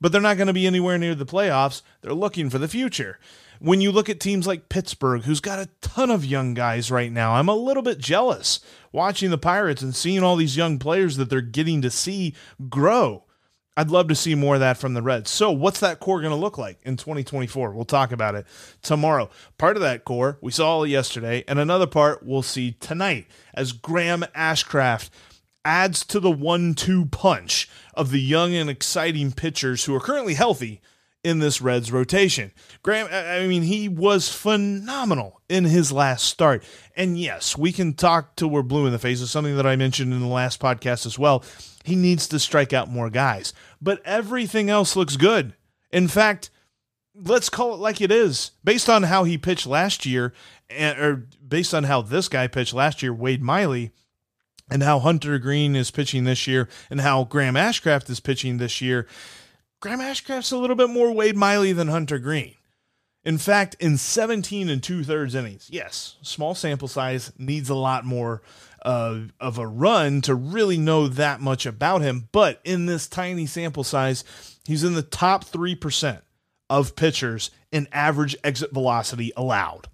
but 0.00 0.12
they're 0.12 0.20
not 0.22 0.38
going 0.38 0.46
to 0.46 0.54
be 0.54 0.66
anywhere 0.66 0.96
near 0.96 1.14
the 1.14 1.26
playoffs. 1.26 1.82
They're 2.00 2.14
looking 2.14 2.48
for 2.48 2.58
the 2.58 2.68
future. 2.68 3.18
When 3.60 3.82
you 3.82 3.92
look 3.92 4.08
at 4.08 4.18
teams 4.18 4.46
like 4.46 4.70
Pittsburgh, 4.70 5.24
who's 5.24 5.40
got 5.40 5.58
a 5.58 5.68
ton 5.82 6.10
of 6.10 6.24
young 6.24 6.54
guys 6.54 6.90
right 6.90 7.12
now, 7.12 7.34
I'm 7.34 7.50
a 7.50 7.54
little 7.54 7.82
bit 7.82 7.98
jealous 7.98 8.60
watching 8.92 9.30
the 9.30 9.36
Pirates 9.36 9.82
and 9.82 9.94
seeing 9.94 10.22
all 10.22 10.36
these 10.36 10.56
young 10.56 10.78
players 10.78 11.18
that 11.18 11.28
they're 11.28 11.42
getting 11.42 11.82
to 11.82 11.90
see 11.90 12.34
grow. 12.70 13.24
I'd 13.76 13.90
love 13.90 14.08
to 14.08 14.14
see 14.14 14.34
more 14.34 14.54
of 14.54 14.60
that 14.60 14.76
from 14.76 14.92
the 14.92 15.00
Reds. 15.00 15.30
So, 15.30 15.50
what's 15.50 15.80
that 15.80 15.98
core 15.98 16.20
going 16.20 16.32
to 16.32 16.36
look 16.36 16.58
like 16.58 16.78
in 16.82 16.96
2024? 16.96 17.72
We'll 17.72 17.84
talk 17.86 18.12
about 18.12 18.34
it 18.34 18.46
tomorrow. 18.82 19.30
Part 19.56 19.76
of 19.76 19.82
that 19.82 20.04
core 20.04 20.38
we 20.42 20.52
saw 20.52 20.82
yesterday, 20.84 21.42
and 21.48 21.58
another 21.58 21.86
part 21.86 22.22
we'll 22.22 22.42
see 22.42 22.72
tonight 22.72 23.26
as 23.54 23.72
Graham 23.72 24.24
Ashcraft 24.36 25.08
adds 25.64 26.04
to 26.06 26.20
the 26.20 26.30
one 26.30 26.74
two 26.74 27.06
punch 27.06 27.70
of 27.94 28.10
the 28.10 28.20
young 28.20 28.54
and 28.54 28.68
exciting 28.68 29.32
pitchers 29.32 29.84
who 29.84 29.94
are 29.94 30.00
currently 30.00 30.34
healthy 30.34 30.82
in 31.24 31.38
this 31.38 31.62
Reds 31.62 31.92
rotation. 31.92 32.52
Graham, 32.82 33.08
I 33.10 33.46
mean, 33.46 33.62
he 33.62 33.88
was 33.88 34.28
phenomenal 34.28 35.40
in 35.48 35.64
his 35.64 35.92
last 35.92 36.24
start. 36.24 36.64
And 36.96 37.18
yes, 37.18 37.56
we 37.56 37.72
can 37.72 37.94
talk 37.94 38.34
till 38.34 38.50
we're 38.50 38.62
blue 38.62 38.86
in 38.86 38.92
the 38.92 38.98
face 38.98 39.22
of 39.22 39.30
something 39.30 39.56
that 39.56 39.66
I 39.66 39.76
mentioned 39.76 40.12
in 40.12 40.20
the 40.20 40.26
last 40.26 40.60
podcast 40.60 41.06
as 41.06 41.18
well 41.18 41.44
he 41.82 41.96
needs 41.96 42.26
to 42.28 42.38
strike 42.38 42.72
out 42.72 42.90
more 42.90 43.10
guys. 43.10 43.52
But 43.80 44.00
everything 44.04 44.70
else 44.70 44.96
looks 44.96 45.16
good. 45.16 45.54
In 45.90 46.08
fact, 46.08 46.50
let's 47.14 47.48
call 47.48 47.74
it 47.74 47.78
like 47.78 48.00
it 48.00 48.10
is. 48.10 48.52
Based 48.64 48.88
on 48.88 49.04
how 49.04 49.24
he 49.24 49.38
pitched 49.38 49.66
last 49.66 50.06
year, 50.06 50.32
or 50.70 51.26
based 51.46 51.74
on 51.74 51.84
how 51.84 52.02
this 52.02 52.28
guy 52.28 52.46
pitched 52.46 52.74
last 52.74 53.02
year, 53.02 53.12
Wade 53.12 53.42
Miley, 53.42 53.90
and 54.70 54.82
how 54.82 54.98
Hunter 55.00 55.38
Greene 55.38 55.76
is 55.76 55.90
pitching 55.90 56.24
this 56.24 56.46
year, 56.46 56.68
and 56.90 57.00
how 57.00 57.24
Graham 57.24 57.54
Ashcraft 57.54 58.08
is 58.08 58.20
pitching 58.20 58.58
this 58.58 58.80
year, 58.80 59.06
Graham 59.80 60.00
Ashcraft's 60.00 60.52
a 60.52 60.56
little 60.56 60.76
bit 60.76 60.90
more 60.90 61.12
Wade 61.12 61.36
Miley 61.36 61.72
than 61.72 61.88
Hunter 61.88 62.18
Greene. 62.18 62.54
In 63.24 63.38
fact, 63.38 63.76
in 63.78 63.98
17 63.98 64.68
and 64.68 64.82
two 64.82 65.04
thirds 65.04 65.34
innings, 65.34 65.68
yes, 65.70 66.16
small 66.22 66.54
sample 66.54 66.88
size 66.88 67.32
needs 67.38 67.68
a 67.68 67.74
lot 67.74 68.04
more 68.04 68.42
uh, 68.84 69.20
of 69.40 69.58
a 69.58 69.66
run 69.66 70.20
to 70.22 70.34
really 70.34 70.78
know 70.78 71.08
that 71.08 71.40
much 71.40 71.66
about 71.66 72.02
him. 72.02 72.28
But 72.32 72.60
in 72.64 72.86
this 72.86 73.06
tiny 73.06 73.46
sample 73.46 73.84
size, 73.84 74.24
he's 74.66 74.84
in 74.84 74.94
the 74.94 75.02
top 75.02 75.44
3% 75.44 76.22
of 76.68 76.96
pitchers 76.96 77.50
in 77.70 77.88
average 77.92 78.36
exit 78.42 78.72
velocity 78.72 79.32
allowed. 79.36 79.88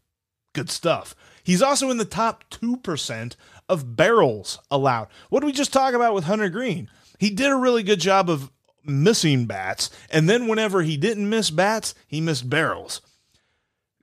Good 0.54 0.70
stuff. 0.70 1.14
He's 1.42 1.62
also 1.62 1.90
in 1.90 1.98
the 1.98 2.04
top 2.04 2.44
2% 2.50 3.36
of 3.68 3.96
barrels 3.96 4.58
allowed. 4.70 5.08
What 5.28 5.40
did 5.40 5.46
we 5.46 5.52
just 5.52 5.72
talk 5.72 5.94
about 5.94 6.14
with 6.14 6.24
Hunter 6.24 6.48
Greene? 6.48 6.90
He 7.18 7.30
did 7.30 7.50
a 7.50 7.56
really 7.56 7.82
good 7.82 8.00
job 8.00 8.30
of 8.30 8.50
missing 8.84 9.46
bats, 9.46 9.90
and 10.10 10.28
then 10.28 10.46
whenever 10.46 10.82
he 10.82 10.96
didn't 10.96 11.28
miss 11.28 11.50
bats, 11.50 11.94
he 12.06 12.20
missed 12.20 12.48
barrels. 12.48 13.00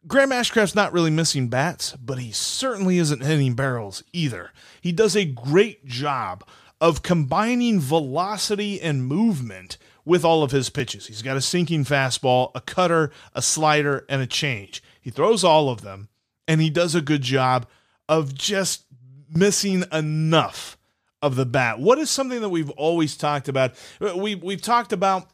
Graham 0.08 0.32
Ashcraft's 0.32 0.76
not 0.76 0.94
really 0.94 1.10
missing 1.10 1.48
bats, 1.48 1.96
but 1.96 2.20
he 2.20 2.32
certainly 2.32 3.00
isn't 3.00 3.24
hitting 3.24 3.56
barrels 3.56 4.04
either. 4.14 4.52
He 4.80 4.92
does 4.92 5.16
a 5.16 5.26
great 5.26 5.86
job 5.86 6.44
of 6.80 7.02
combining 7.02 7.80
velocity 7.80 8.80
and 8.80 9.06
movement 9.06 9.78
with 10.04 10.24
all 10.24 10.44
of 10.44 10.52
his 10.52 10.70
pitches. 10.70 11.08
He's 11.08 11.24
got 11.24 11.38
a 11.38 11.42
sinking 11.42 11.86
fastball, 11.86 12.52
a 12.54 12.62
cutter, 12.62 13.12
a 13.34 13.42
slider, 13.42 14.06
and 14.08 14.22
a 14.22 14.28
change. 14.28 14.84
He 15.02 15.10
throws 15.10 15.44
all 15.44 15.70
of 15.70 15.82
them, 15.82 16.10
and 16.48 16.62
he 16.62 16.70
does 16.70 16.94
a 16.94 17.02
good 17.02 17.24
job 17.24 17.68
of 18.08 18.36
just 18.36 18.86
missing 19.34 19.86
enough 19.92 20.78
of 21.24 21.36
the 21.36 21.48
bat. 21.48 21.80
What 21.80 21.98
is 21.98 22.12
something 22.12 22.42
that 22.42 22.50
we've 22.50 22.70
always 22.72 23.18
talked 23.18 23.48
about? 23.48 23.74
We 24.00 24.36
we've 24.36 24.62
talked 24.62 24.94
about 24.94 25.32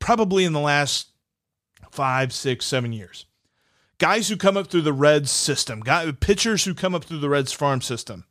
probably 0.00 0.44
in 0.44 0.52
the 0.52 0.58
last 0.58 1.10
five, 1.92 2.32
six, 2.32 2.66
seven 2.66 2.92
years 2.92 3.26
guys 4.00 4.28
who 4.28 4.36
come 4.36 4.56
up 4.56 4.66
through 4.66 4.80
the 4.80 4.92
Reds 4.92 5.30
system, 5.30 5.80
guy, 5.80 6.10
pitchers 6.10 6.64
who 6.64 6.74
come 6.74 6.94
up 6.94 7.04
through 7.04 7.20
the 7.20 7.28
Reds 7.28 7.52
farm 7.52 7.80
system, 7.80 8.24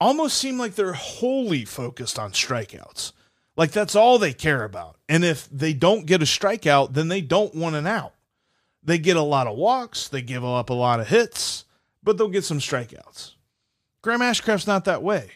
almost 0.00 0.38
seem 0.38 0.58
like 0.58 0.76
they're 0.76 0.92
wholly 0.92 1.64
focused 1.64 2.18
on 2.18 2.30
strikeouts. 2.30 3.12
Like 3.56 3.72
that's 3.72 3.96
all 3.96 4.18
they 4.18 4.32
care 4.32 4.62
about. 4.62 4.96
And 5.08 5.24
if 5.24 5.48
they 5.50 5.72
don't 5.72 6.06
get 6.06 6.22
a 6.22 6.26
strikeout, 6.26 6.92
then 6.92 7.08
they 7.08 7.20
don't 7.20 7.54
want 7.54 7.74
an 7.74 7.86
out. 7.86 8.12
They 8.82 8.98
get 8.98 9.16
a 9.16 9.22
lot 9.22 9.46
of 9.46 9.56
walks, 9.56 10.06
they 10.08 10.22
give 10.22 10.44
up 10.44 10.70
a 10.70 10.74
lot 10.74 11.00
of 11.00 11.08
hits, 11.08 11.64
but 12.02 12.18
they'll 12.18 12.28
get 12.28 12.44
some 12.44 12.58
strikeouts. 12.58 13.32
Graham 14.02 14.20
Ashcraft's 14.20 14.66
not 14.66 14.84
that 14.84 15.02
way. 15.02 15.30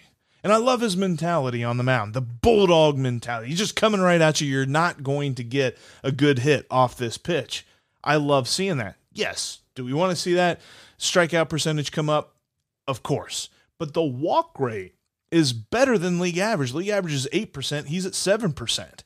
And 0.45 0.53
I 0.53 0.57
love 0.57 0.83
his 0.83 0.97
mentality 0.97 1.65
on 1.65 1.79
the 1.79 1.83
mound, 1.83 2.15
the 2.15 2.21
bulldog 2.21 2.97
mentality. 2.97 3.49
He's 3.49 3.59
just 3.59 3.75
coming 3.75 4.01
right 4.01 4.21
at 4.21 4.41
you. 4.41 4.47
You're 4.47 4.67
not 4.67 5.03
going 5.03 5.35
to 5.37 5.43
get 5.43 5.77
a 6.05 6.13
good 6.13 6.41
hit 6.41 6.67
off 6.71 6.97
this 6.97 7.19
pitch. 7.19 7.67
I 8.05 8.17
love 8.17 8.47
seeing 8.47 8.77
that. 8.77 8.97
Yes. 9.19 9.59
Do 9.75 9.85
we 9.85 9.93
want 9.93 10.11
to 10.11 10.17
see 10.17 10.35
that 10.35 10.61
strikeout 10.97 11.49
percentage 11.49 11.91
come 11.91 12.09
up? 12.09 12.37
Of 12.87 13.03
course. 13.03 13.49
But 13.77 13.93
the 13.93 14.03
walk 14.03 14.59
rate 14.61 14.95
is 15.33 15.53
better 15.53 15.99
than 15.99 16.21
league 16.21 16.39
average. 16.39 16.73
League 16.73 16.89
average 16.89 17.15
is 17.15 17.29
8%. 17.33 17.87
He's 17.87 18.07
at 18.07 18.13
7%. 18.13 18.79
And, 18.79 19.03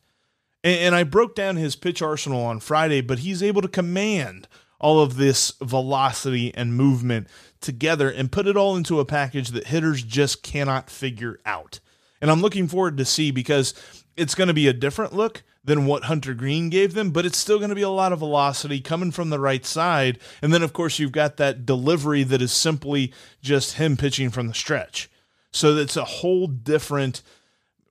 and 0.64 0.94
I 0.94 1.04
broke 1.04 1.34
down 1.34 1.56
his 1.56 1.76
pitch 1.76 2.02
arsenal 2.02 2.44
on 2.44 2.60
Friday, 2.60 3.00
but 3.00 3.20
he's 3.20 3.42
able 3.42 3.62
to 3.62 3.68
command 3.68 4.48
all 4.78 5.00
of 5.00 5.16
this 5.16 5.54
velocity 5.62 6.54
and 6.54 6.74
movement 6.74 7.26
together 7.62 8.10
and 8.10 8.30
put 8.30 8.46
it 8.46 8.56
all 8.56 8.76
into 8.76 9.00
a 9.00 9.06
package 9.06 9.48
that 9.52 9.68
hitters 9.68 10.02
just 10.02 10.42
cannot 10.42 10.90
figure 10.90 11.38
out. 11.46 11.80
And 12.20 12.30
I'm 12.30 12.42
looking 12.42 12.68
forward 12.68 12.98
to 12.98 13.06
see 13.06 13.30
because 13.30 13.72
it's 14.14 14.34
going 14.34 14.48
to 14.48 14.54
be 14.54 14.68
a 14.68 14.74
different 14.74 15.14
look 15.14 15.42
than 15.64 15.86
what 15.86 16.04
Hunter 16.04 16.34
Greene 16.34 16.70
gave 16.70 16.94
them, 16.94 17.10
but 17.10 17.24
it's 17.24 17.38
still 17.38 17.58
going 17.58 17.68
to 17.68 17.76
be 17.76 17.82
a 17.82 17.88
lot 17.88 18.12
of 18.12 18.18
velocity 18.18 18.80
coming 18.80 19.12
from 19.12 19.30
the 19.30 19.38
right 19.38 19.64
side. 19.64 20.18
And 20.40 20.52
then, 20.52 20.62
of 20.62 20.72
course, 20.72 20.98
you've 20.98 21.12
got 21.12 21.36
that 21.36 21.64
delivery 21.64 22.24
that 22.24 22.42
is 22.42 22.52
simply 22.52 23.12
just 23.40 23.74
him 23.74 23.96
pitching 23.96 24.30
from 24.30 24.48
the 24.48 24.54
stretch. 24.54 25.08
So 25.52 25.76
it's 25.76 25.96
a 25.96 26.04
whole 26.04 26.46
different 26.46 27.22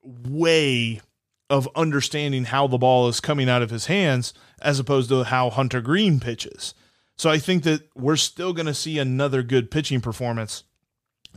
way 0.03 0.99
of 1.49 1.69
understanding 1.75 2.45
how 2.45 2.67
the 2.67 2.77
ball 2.77 3.07
is 3.07 3.19
coming 3.19 3.49
out 3.49 3.61
of 3.61 3.69
his 3.69 3.85
hands 3.85 4.33
as 4.61 4.79
opposed 4.79 5.09
to 5.09 5.23
how 5.23 5.49
Hunter 5.49 5.81
Greene 5.81 6.19
pitches. 6.19 6.73
So 7.17 7.29
I 7.29 7.37
think 7.37 7.63
that 7.63 7.87
we're 7.95 8.15
still 8.15 8.53
going 8.53 8.65
to 8.65 8.73
see 8.73 8.97
another 8.97 9.43
good 9.43 9.69
pitching 9.69 10.01
performance 10.01 10.63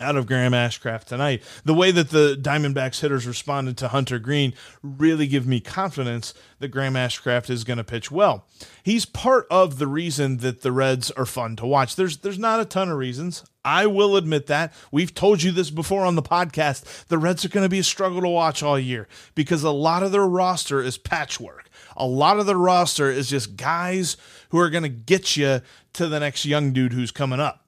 out 0.00 0.16
of 0.16 0.26
Graham 0.26 0.52
Ashcraft 0.52 1.04
tonight. 1.04 1.42
The 1.64 1.74
way 1.74 1.90
that 1.90 2.10
the 2.10 2.36
Diamondbacks 2.40 3.00
hitters 3.00 3.26
responded 3.26 3.76
to 3.78 3.88
Hunter 3.88 4.18
Greene 4.18 4.54
really 4.82 5.26
give 5.26 5.46
me 5.46 5.60
confidence 5.60 6.34
that 6.58 6.68
Graham 6.68 6.94
Ashcraft 6.94 7.50
is 7.50 7.64
going 7.64 7.76
to 7.76 7.84
pitch 7.84 8.10
well. 8.10 8.46
He's 8.82 9.06
part 9.06 9.46
of 9.50 9.78
the 9.78 9.86
reason 9.86 10.38
that 10.38 10.62
the 10.62 10.72
Reds 10.72 11.10
are 11.12 11.26
fun 11.26 11.56
to 11.56 11.66
watch. 11.66 11.96
There's 11.96 12.18
there's 12.18 12.38
not 12.38 12.60
a 12.60 12.64
ton 12.64 12.90
of 12.90 12.98
reasons. 12.98 13.44
I 13.64 13.86
will 13.86 14.16
admit 14.16 14.46
that. 14.48 14.74
We've 14.90 15.14
told 15.14 15.42
you 15.42 15.50
this 15.50 15.70
before 15.70 16.04
on 16.04 16.16
the 16.16 16.22
podcast. 16.22 17.06
The 17.06 17.16
Reds 17.16 17.44
are 17.44 17.48
going 17.48 17.64
to 17.64 17.70
be 17.70 17.78
a 17.78 17.84
struggle 17.84 18.20
to 18.20 18.28
watch 18.28 18.62
all 18.62 18.78
year 18.78 19.08
because 19.34 19.62
a 19.62 19.70
lot 19.70 20.02
of 20.02 20.12
their 20.12 20.26
roster 20.26 20.82
is 20.82 20.98
patchwork. 20.98 21.70
A 21.96 22.06
lot 22.06 22.38
of 22.38 22.46
the 22.46 22.56
roster 22.56 23.10
is 23.10 23.30
just 23.30 23.56
guys 23.56 24.16
who 24.50 24.58
are 24.58 24.70
going 24.70 24.82
to 24.82 24.88
get 24.88 25.36
you 25.36 25.62
to 25.94 26.08
the 26.08 26.20
next 26.20 26.44
young 26.44 26.72
dude 26.72 26.92
who's 26.92 27.10
coming 27.10 27.40
up. 27.40 27.63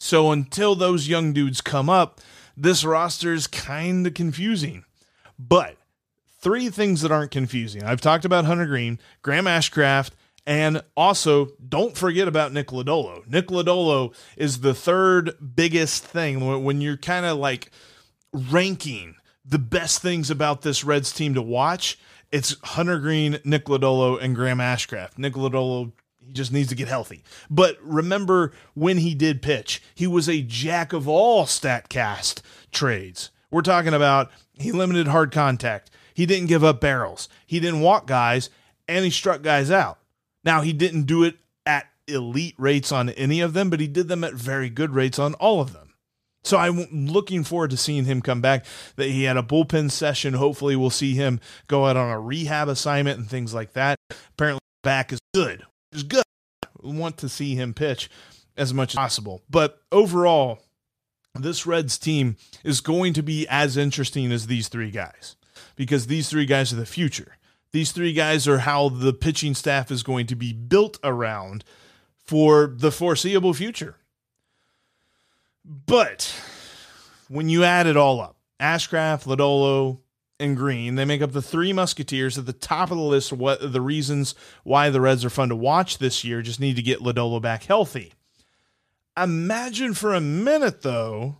So 0.00 0.32
until 0.32 0.74
those 0.74 1.08
young 1.08 1.34
dudes 1.34 1.60
come 1.60 1.90
up, 1.90 2.20
this 2.56 2.84
roster 2.84 3.34
is 3.34 3.46
kind 3.46 4.06
of 4.06 4.14
confusing. 4.14 4.84
But 5.38 5.76
three 6.40 6.70
things 6.70 7.02
that 7.02 7.12
aren't 7.12 7.30
confusing. 7.30 7.84
I've 7.84 8.00
talked 8.00 8.24
about 8.24 8.46
Hunter 8.46 8.66
Greene, 8.66 8.98
Graham 9.20 9.44
Ashcraft, 9.44 10.12
and 10.46 10.82
also 10.96 11.50
don't 11.68 11.96
forget 11.96 12.26
about 12.26 12.52
Nick 12.52 12.68
Lodolo. 12.68 13.26
Nick 13.28 13.48
Lodolo 13.48 14.14
is 14.38 14.60
the 14.60 14.74
third 14.74 15.32
biggest 15.54 16.02
thing 16.02 16.64
when 16.64 16.80
you're 16.80 16.96
kind 16.96 17.26
of 17.26 17.36
like 17.36 17.70
ranking 18.32 19.16
the 19.44 19.58
best 19.58 20.00
things 20.00 20.30
about 20.30 20.62
this 20.62 20.82
Reds 20.82 21.12
team 21.12 21.34
to 21.34 21.42
watch. 21.42 21.98
It's 22.32 22.56
Hunter 22.62 22.98
Greene, 22.98 23.38
Nick 23.44 23.66
Lodolo, 23.66 24.20
and 24.20 24.34
Graham 24.34 24.58
Ashcraft. 24.58 25.18
Nick 25.18 25.34
Lodolo 25.34 25.92
He 26.24 26.32
just 26.32 26.52
needs 26.52 26.68
to 26.68 26.74
get 26.74 26.88
healthy. 26.88 27.24
But 27.48 27.78
remember 27.82 28.52
when 28.74 28.98
he 28.98 29.14
did 29.14 29.42
pitch, 29.42 29.82
he 29.94 30.06
was 30.06 30.28
a 30.28 30.42
jack 30.42 30.92
of 30.92 31.08
all 31.08 31.44
StatCast 31.44 32.42
trades. 32.70 33.30
We're 33.50 33.62
talking 33.62 33.94
about 33.94 34.30
he 34.52 34.72
limited 34.72 35.08
hard 35.08 35.32
contact. 35.32 35.90
He 36.14 36.26
didn't 36.26 36.48
give 36.48 36.62
up 36.62 36.80
barrels. 36.80 37.28
He 37.46 37.60
didn't 37.60 37.80
walk 37.80 38.06
guys 38.06 38.50
and 38.86 39.04
he 39.04 39.10
struck 39.10 39.42
guys 39.42 39.70
out. 39.70 39.98
Now, 40.44 40.62
he 40.62 40.72
didn't 40.72 41.02
do 41.02 41.24
it 41.24 41.36
at 41.66 41.86
elite 42.06 42.54
rates 42.58 42.92
on 42.92 43.10
any 43.10 43.40
of 43.40 43.52
them, 43.52 43.70
but 43.70 43.80
he 43.80 43.86
did 43.86 44.08
them 44.08 44.24
at 44.24 44.34
very 44.34 44.70
good 44.70 44.94
rates 44.94 45.18
on 45.18 45.34
all 45.34 45.60
of 45.60 45.72
them. 45.72 45.94
So 46.42 46.56
I'm 46.56 46.86
looking 46.90 47.44
forward 47.44 47.70
to 47.70 47.76
seeing 47.76 48.06
him 48.06 48.22
come 48.22 48.40
back. 48.40 48.64
That 48.96 49.10
he 49.10 49.24
had 49.24 49.36
a 49.36 49.42
bullpen 49.42 49.90
session. 49.90 50.34
Hopefully, 50.34 50.74
we'll 50.74 50.90
see 50.90 51.14
him 51.14 51.38
go 51.66 51.86
out 51.86 51.96
on 51.96 52.10
a 52.10 52.18
rehab 52.18 52.68
assignment 52.68 53.18
and 53.18 53.28
things 53.28 53.52
like 53.52 53.74
that. 53.74 53.98
Apparently, 54.30 54.60
back 54.82 55.12
is 55.12 55.20
good. 55.34 55.64
Is 55.92 56.02
good. 56.02 56.22
We 56.82 56.96
want 56.96 57.18
to 57.18 57.28
see 57.28 57.54
him 57.54 57.74
pitch 57.74 58.10
as 58.56 58.72
much 58.72 58.92
as 58.92 58.96
possible. 58.96 59.42
But 59.50 59.80
overall, 59.90 60.60
this 61.34 61.66
Reds 61.66 61.98
team 61.98 62.36
is 62.64 62.80
going 62.80 63.12
to 63.14 63.22
be 63.22 63.46
as 63.48 63.76
interesting 63.76 64.30
as 64.32 64.46
these 64.46 64.68
three 64.68 64.90
guys 64.90 65.36
because 65.76 66.06
these 66.06 66.28
three 66.28 66.46
guys 66.46 66.72
are 66.72 66.76
the 66.76 66.86
future. 66.86 67.36
These 67.72 67.92
three 67.92 68.12
guys 68.12 68.48
are 68.48 68.58
how 68.58 68.88
the 68.88 69.12
pitching 69.12 69.54
staff 69.54 69.90
is 69.90 70.02
going 70.02 70.26
to 70.26 70.36
be 70.36 70.52
built 70.52 70.98
around 71.04 71.64
for 72.24 72.66
the 72.66 72.90
foreseeable 72.90 73.54
future. 73.54 73.96
But 75.64 76.34
when 77.28 77.48
you 77.48 77.64
add 77.64 77.86
it 77.86 77.96
all 77.96 78.20
up, 78.20 78.36
Ashcraft, 78.60 79.24
Lodolo, 79.24 79.98
and 80.40 80.56
Greene, 80.56 80.96
they 80.96 81.04
make 81.04 81.22
up 81.22 81.32
the 81.32 81.42
three 81.42 81.72
Musketeers 81.72 82.38
at 82.38 82.46
the 82.46 82.52
top 82.52 82.90
of 82.90 82.96
the 82.96 83.02
list. 83.02 83.32
What 83.32 83.72
the 83.72 83.80
reasons 83.80 84.34
why 84.64 84.90
the 84.90 85.00
Reds 85.00 85.24
are 85.24 85.30
fun 85.30 85.50
to 85.50 85.56
watch 85.56 85.98
this 85.98 86.24
year? 86.24 86.42
Just 86.42 86.60
need 86.60 86.76
to 86.76 86.82
get 86.82 87.00
Lodolo 87.00 87.40
back 87.40 87.64
healthy. 87.64 88.14
Imagine 89.16 89.94
for 89.94 90.14
a 90.14 90.20
minute, 90.20 90.82
though, 90.82 91.38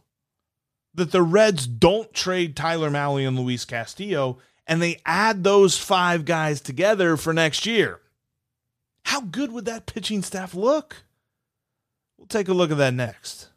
that 0.95 1.13
the 1.13 1.23
Reds 1.23 1.67
don't 1.67 2.13
trade 2.13 2.57
Tyler 2.57 2.91
Mahle 2.91 3.27
and 3.27 3.39
Luis 3.39 3.65
Castillo 3.65 4.39
and 4.71 4.81
they 4.81 5.01
add 5.05 5.43
those 5.43 5.77
five 5.77 6.25
guys 6.25 6.61
together 6.61 7.17
for 7.17 7.33
next 7.33 7.67
year. 7.67 8.01
How 9.05 9.21
good 9.21 9.51
would 9.51 9.65
that 9.65 9.87
pitching 9.87 10.23
staff 10.23 10.55
look? 10.55 11.05
We'll 12.17 12.29
take 12.29 12.47
a 12.47 12.55
look 12.55 12.71
at 12.71 12.77
that 12.79 12.95
next. 12.95 13.49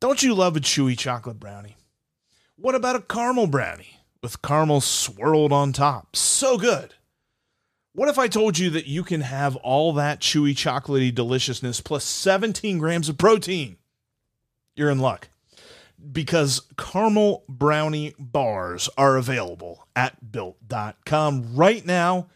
Don't 0.00 0.22
you 0.22 0.34
love 0.34 0.58
a 0.58 0.60
chewy 0.60 0.98
chocolate 0.98 1.40
brownie? 1.40 1.76
What 2.56 2.74
about 2.74 2.96
a 2.96 3.00
caramel 3.00 3.46
brownie 3.46 3.98
with 4.24 4.40
caramel 4.40 4.80
swirled 4.80 5.52
on 5.52 5.72
top? 5.72 6.16
So 6.16 6.56
good. 6.56 6.94
What 7.92 8.08
if 8.08 8.18
I 8.18 8.26
told 8.26 8.58
you 8.58 8.70
that 8.70 8.86
you 8.86 9.04
can 9.04 9.20
have 9.20 9.54
all 9.56 9.92
that 9.92 10.20
chewy 10.20 10.52
chocolatey 10.52 11.14
deliciousness 11.14 11.80
plus 11.82 12.04
17 12.04 12.78
grams 12.78 13.10
of 13.10 13.18
protein? 13.18 13.76
You're 14.74 14.90
in 14.90 14.98
luck 14.98 15.28
because 16.10 16.62
caramel 16.78 17.44
brownie 17.48 18.14
bars 18.18 18.88
are 18.96 19.18
available 19.18 19.86
at 19.94 20.32
built.com 20.32 21.54
right 21.54 21.84
now. 21.84 22.28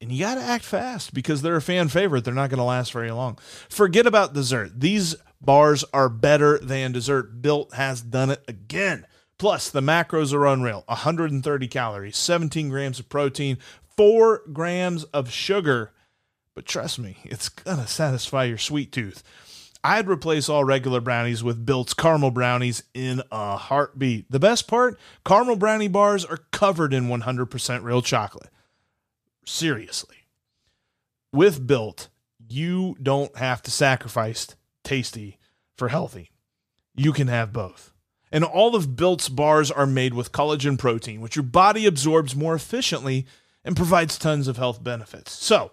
And 0.00 0.10
you 0.12 0.24
got 0.24 0.34
to 0.34 0.42
act 0.42 0.64
fast 0.64 1.14
because 1.14 1.40
they're 1.40 1.56
a 1.56 1.62
fan 1.62 1.88
favorite. 1.88 2.24
They're 2.24 2.34
not 2.34 2.50
going 2.50 2.58
to 2.58 2.64
last 2.64 2.92
very 2.92 3.12
long. 3.12 3.38
Forget 3.70 4.06
about 4.06 4.34
dessert. 4.34 4.78
These 4.78 5.14
bars 5.40 5.84
are 5.94 6.08
better 6.08 6.58
than 6.58 6.92
dessert. 6.92 7.40
Built 7.40 7.72
has 7.74 8.02
done 8.02 8.30
it 8.30 8.44
again. 8.48 9.06
Plus, 9.38 9.68
the 9.70 9.80
macros 9.80 10.32
are 10.32 10.46
unreal 10.46 10.84
130 10.86 11.68
calories, 11.68 12.16
17 12.16 12.68
grams 12.68 12.98
of 12.98 13.08
protein, 13.08 13.58
4 13.96 14.42
grams 14.52 15.04
of 15.04 15.30
sugar. 15.30 15.92
But 16.54 16.64
trust 16.64 16.98
me, 16.98 17.18
it's 17.24 17.48
going 17.50 17.78
to 17.78 17.86
satisfy 17.86 18.44
your 18.44 18.58
sweet 18.58 18.92
tooth. 18.92 19.22
I'd 19.84 20.08
replace 20.08 20.48
all 20.48 20.64
regular 20.64 21.00
brownies 21.00 21.44
with 21.44 21.64
Built's 21.64 21.94
caramel 21.94 22.30
brownies 22.32 22.82
in 22.92 23.22
a 23.30 23.56
heartbeat. 23.56 24.30
The 24.30 24.40
best 24.40 24.66
part 24.66 24.98
caramel 25.24 25.56
brownie 25.56 25.86
bars 25.86 26.24
are 26.24 26.40
covered 26.50 26.92
in 26.92 27.08
100% 27.08 27.82
real 27.84 28.02
chocolate. 28.02 28.50
Seriously. 29.44 30.16
With 31.32 31.66
Built, 31.66 32.08
you 32.48 32.96
don't 33.00 33.36
have 33.36 33.62
to 33.62 33.70
sacrifice 33.70 34.48
tasty 34.82 35.38
for 35.76 35.88
healthy. 35.88 36.30
You 36.96 37.12
can 37.12 37.28
have 37.28 37.52
both. 37.52 37.92
And 38.32 38.44
all 38.44 38.74
of 38.74 38.96
Built's 38.96 39.28
bars 39.28 39.70
are 39.70 39.86
made 39.86 40.14
with 40.14 40.32
collagen 40.32 40.78
protein, 40.78 41.20
which 41.20 41.36
your 41.36 41.42
body 41.44 41.86
absorbs 41.86 42.34
more 42.34 42.54
efficiently 42.54 43.26
and 43.64 43.76
provides 43.76 44.18
tons 44.18 44.48
of 44.48 44.56
health 44.56 44.82
benefits. 44.82 45.32
So, 45.32 45.72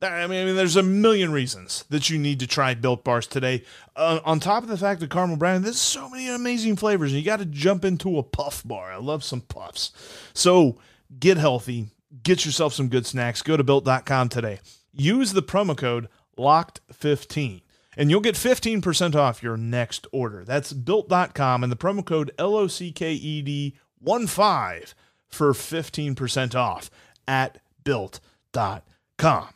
I 0.00 0.26
mean, 0.26 0.42
I 0.42 0.44
mean, 0.44 0.56
there's 0.56 0.76
a 0.76 0.82
million 0.82 1.32
reasons 1.32 1.84
that 1.90 2.08
you 2.08 2.18
need 2.18 2.40
to 2.40 2.46
try 2.46 2.74
Built 2.74 3.04
Bars 3.04 3.26
today. 3.26 3.64
Uh, 3.96 4.20
on 4.24 4.38
top 4.38 4.62
of 4.62 4.68
the 4.68 4.76
fact 4.76 5.00
that 5.00 5.10
caramel 5.10 5.36
brownie, 5.36 5.64
there's 5.64 5.80
so 5.80 6.08
many 6.08 6.28
amazing 6.28 6.76
flavors, 6.76 7.12
and 7.12 7.18
you 7.18 7.24
got 7.24 7.40
to 7.40 7.44
jump 7.44 7.84
into 7.84 8.18
a 8.18 8.22
puff 8.22 8.62
bar. 8.64 8.92
I 8.92 8.96
love 8.96 9.24
some 9.24 9.40
puffs. 9.40 9.92
So 10.34 10.78
get 11.18 11.36
healthy, 11.36 11.88
get 12.22 12.44
yourself 12.44 12.74
some 12.74 12.88
good 12.88 13.06
snacks. 13.06 13.42
Go 13.42 13.56
to 13.56 13.64
built.com 13.64 14.28
today. 14.28 14.60
Use 14.92 15.32
the 15.32 15.42
promo 15.42 15.76
code 15.76 16.08
LOCKED15, 16.38 17.62
and 17.98 18.08
you'll 18.08 18.20
get 18.20 18.36
15% 18.36 19.16
off 19.16 19.42
your 19.42 19.56
next 19.56 20.06
order. 20.12 20.44
That's 20.44 20.72
built.com, 20.72 21.62
and 21.62 21.70
the 21.70 21.76
promo 21.76 22.06
code 22.06 22.30
L 22.38 22.54
O 22.54 22.68
C 22.68 22.92
K 22.92 23.12
E 23.12 23.42
D 23.42 23.76
1 23.98 24.28
5 24.28 24.94
for 25.26 25.52
15% 25.52 26.54
off 26.54 26.90
at 27.26 27.58
built.com. 27.84 29.48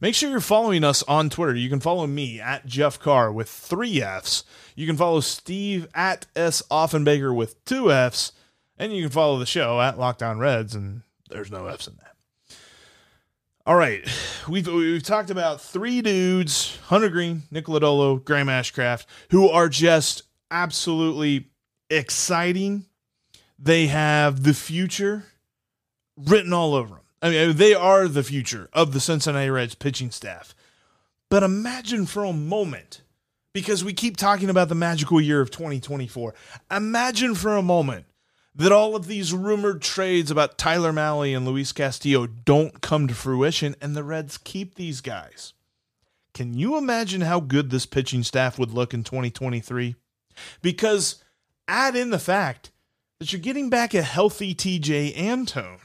Make 0.00 0.14
sure 0.14 0.30
you're 0.30 0.40
following 0.40 0.84
us 0.84 1.02
on 1.04 1.30
Twitter. 1.30 1.54
You 1.54 1.68
can 1.68 1.80
follow 1.80 2.06
me 2.06 2.40
at 2.40 2.66
Jeff 2.66 3.00
Carr 3.00 3.32
with 3.32 3.48
three 3.48 4.00
F's. 4.02 4.44
You 4.76 4.86
can 4.86 4.96
follow 4.96 5.20
Steve 5.20 5.88
at 5.94 6.26
S 6.36 6.62
Offenbaker 6.70 7.34
with 7.34 7.64
two 7.64 7.90
F's. 7.90 8.32
And 8.76 8.92
you 8.92 9.02
can 9.02 9.10
follow 9.10 9.40
the 9.40 9.46
show 9.46 9.80
at 9.80 9.98
Locked 9.98 10.22
On 10.22 10.38
Reds, 10.38 10.76
and 10.76 11.02
there's 11.30 11.50
no 11.50 11.66
F's 11.66 11.88
in 11.88 11.96
that. 11.96 12.14
All 13.68 13.76
right, 13.76 14.02
we've 14.48 14.66
we've 14.66 15.02
talked 15.02 15.28
about 15.28 15.60
three 15.60 16.00
dudes: 16.00 16.78
Hunter 16.86 17.10
Greene, 17.10 17.42
Nick 17.50 17.66
Lodolo, 17.66 18.24
Graham 18.24 18.46
Ashcraft, 18.46 19.04
who 19.28 19.50
are 19.50 19.68
just 19.68 20.22
absolutely 20.50 21.50
exciting. 21.90 22.86
They 23.58 23.88
have 23.88 24.42
the 24.42 24.54
future 24.54 25.26
written 26.16 26.54
all 26.54 26.74
over 26.74 26.94
them. 26.94 27.04
I 27.20 27.28
mean, 27.28 27.56
they 27.58 27.74
are 27.74 28.08
the 28.08 28.22
future 28.22 28.70
of 28.72 28.94
the 28.94 29.00
Cincinnati 29.00 29.50
Reds 29.50 29.74
pitching 29.74 30.12
staff. 30.12 30.54
But 31.28 31.42
imagine 31.42 32.06
for 32.06 32.24
a 32.24 32.32
moment, 32.32 33.02
because 33.52 33.84
we 33.84 33.92
keep 33.92 34.16
talking 34.16 34.48
about 34.48 34.70
the 34.70 34.74
magical 34.74 35.20
year 35.20 35.42
of 35.42 35.50
2024, 35.50 36.32
imagine 36.70 37.34
for 37.34 37.54
a 37.54 37.62
moment 37.62 38.06
that 38.58 38.72
all 38.72 38.94
of 38.94 39.06
these 39.06 39.32
rumored 39.32 39.80
trades 39.80 40.30
about 40.30 40.58
Tyler 40.58 40.92
Mahle 40.92 41.34
and 41.34 41.46
Luis 41.46 41.72
Castillo 41.72 42.26
don't 42.26 42.82
come 42.82 43.08
to 43.08 43.14
fruition 43.14 43.74
and 43.80 43.96
the 43.96 44.04
Reds 44.04 44.36
keep 44.36 44.74
these 44.74 45.00
guys. 45.00 45.54
Can 46.34 46.52
you 46.52 46.76
imagine 46.76 47.22
how 47.22 47.40
good 47.40 47.70
this 47.70 47.86
pitching 47.86 48.22
staff 48.22 48.58
would 48.58 48.72
look 48.72 48.92
in 48.92 49.02
2023? 49.02 49.96
Because 50.60 51.22
add 51.66 51.96
in 51.96 52.10
the 52.10 52.18
fact 52.18 52.70
that 53.18 53.32
you're 53.32 53.40
getting 53.40 53.70
back 53.70 53.94
a 53.94 54.02
healthy 54.02 54.54
Tejay 54.54 55.16
Antone 55.16 55.78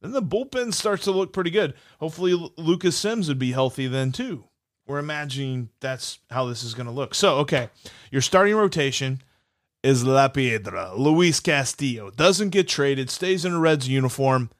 then 0.00 0.12
the 0.12 0.22
bullpen 0.22 0.72
starts 0.72 1.04
to 1.04 1.10
look 1.10 1.32
pretty 1.32 1.50
good. 1.50 1.74
Hopefully, 1.98 2.32
Lucas 2.56 2.96
Sims 2.96 3.28
would 3.28 3.38
be 3.38 3.52
healthy 3.52 3.86
then 3.86 4.12
too. 4.12 4.44
We're 4.86 4.98
imagining 4.98 5.68
that's 5.80 6.18
how 6.30 6.46
this 6.46 6.64
is 6.64 6.74
going 6.74 6.86
to 6.86 6.92
look. 6.92 7.14
So, 7.14 7.36
okay, 7.38 7.68
your 8.10 8.22
starting 8.22 8.56
rotation 8.56 9.22
is 9.82 10.04
La 10.04 10.28
Piedra. 10.28 10.92
Luis 10.94 11.40
Castillo 11.40 12.10
doesn't 12.10 12.50
get 12.50 12.68
traded, 12.68 13.10
stays 13.10 13.44
in 13.44 13.52
a 13.52 13.58
Reds 13.58 13.88
uniform. 13.88 14.50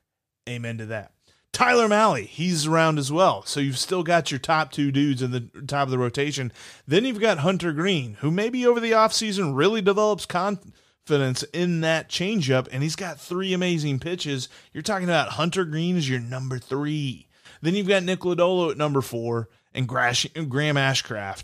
Amen 0.49 0.79
to 0.79 0.87
that. 0.87 1.13
Tyler 1.53 1.89
Mahle, 1.89 2.27
he's 2.27 2.67
around 2.67 2.99
as 2.99 3.11
well. 3.11 3.43
So 3.43 3.61
you've 3.61 3.79
still 3.79 4.03
got 4.03 4.31
your 4.31 4.39
top 4.39 4.71
two 4.71 4.93
dudes 4.93 5.21
in 5.21 5.33
the 5.33 5.41
top 5.67 5.87
of 5.87 5.91
the 5.91 5.99
rotation. 5.99 6.53
Then 6.87 7.05
you've 7.05 7.21
got 7.21 7.39
Hunter 7.39 7.73
Greene, 7.73 8.15
who 8.21 8.31
maybe 8.31 8.67
over 8.67 8.81
the 8.81 8.93
offseason 8.93 9.57
really 9.57 9.83
develops 9.83 10.27
confidence 10.27 11.43
in 11.53 11.81
that 11.81 12.09
changeup, 12.09 12.69
and 12.71 12.83
he's 12.83 12.97
got 12.97 13.21
three 13.21 13.53
amazing 13.53 13.99
pitches. 13.99 14.49
You're 14.73 14.83
talking 14.83 15.09
about 15.09 15.31
Hunter 15.31 15.65
Greene 15.65 15.97
as 15.97 16.09
your 16.09 16.21
number 16.21 16.59
three. 16.59 17.27
Then 17.61 17.75
you've 17.75 17.89
got 17.89 18.05
Nick 18.05 18.21
Lodolo 18.21 18.71
at 18.71 18.79
number 18.79 19.01
four 19.01 19.49
and 19.75 19.89
Graham 19.89 20.15
Ashcraft 20.15 21.43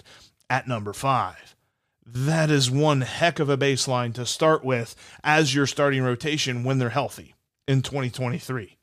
at 0.48 0.68
number 0.68 0.92
five. 0.92 1.55
That 2.08 2.52
is 2.52 2.70
one 2.70 3.00
heck 3.00 3.40
of 3.40 3.50
a 3.50 3.58
baseline 3.58 4.14
to 4.14 4.24
start 4.24 4.64
with 4.64 4.94
as 5.24 5.56
your 5.56 5.66
starting 5.66 6.04
rotation 6.04 6.62
when 6.62 6.78
they're 6.78 6.90
healthy 6.90 7.34
in 7.66 7.82
2023. 7.82 8.76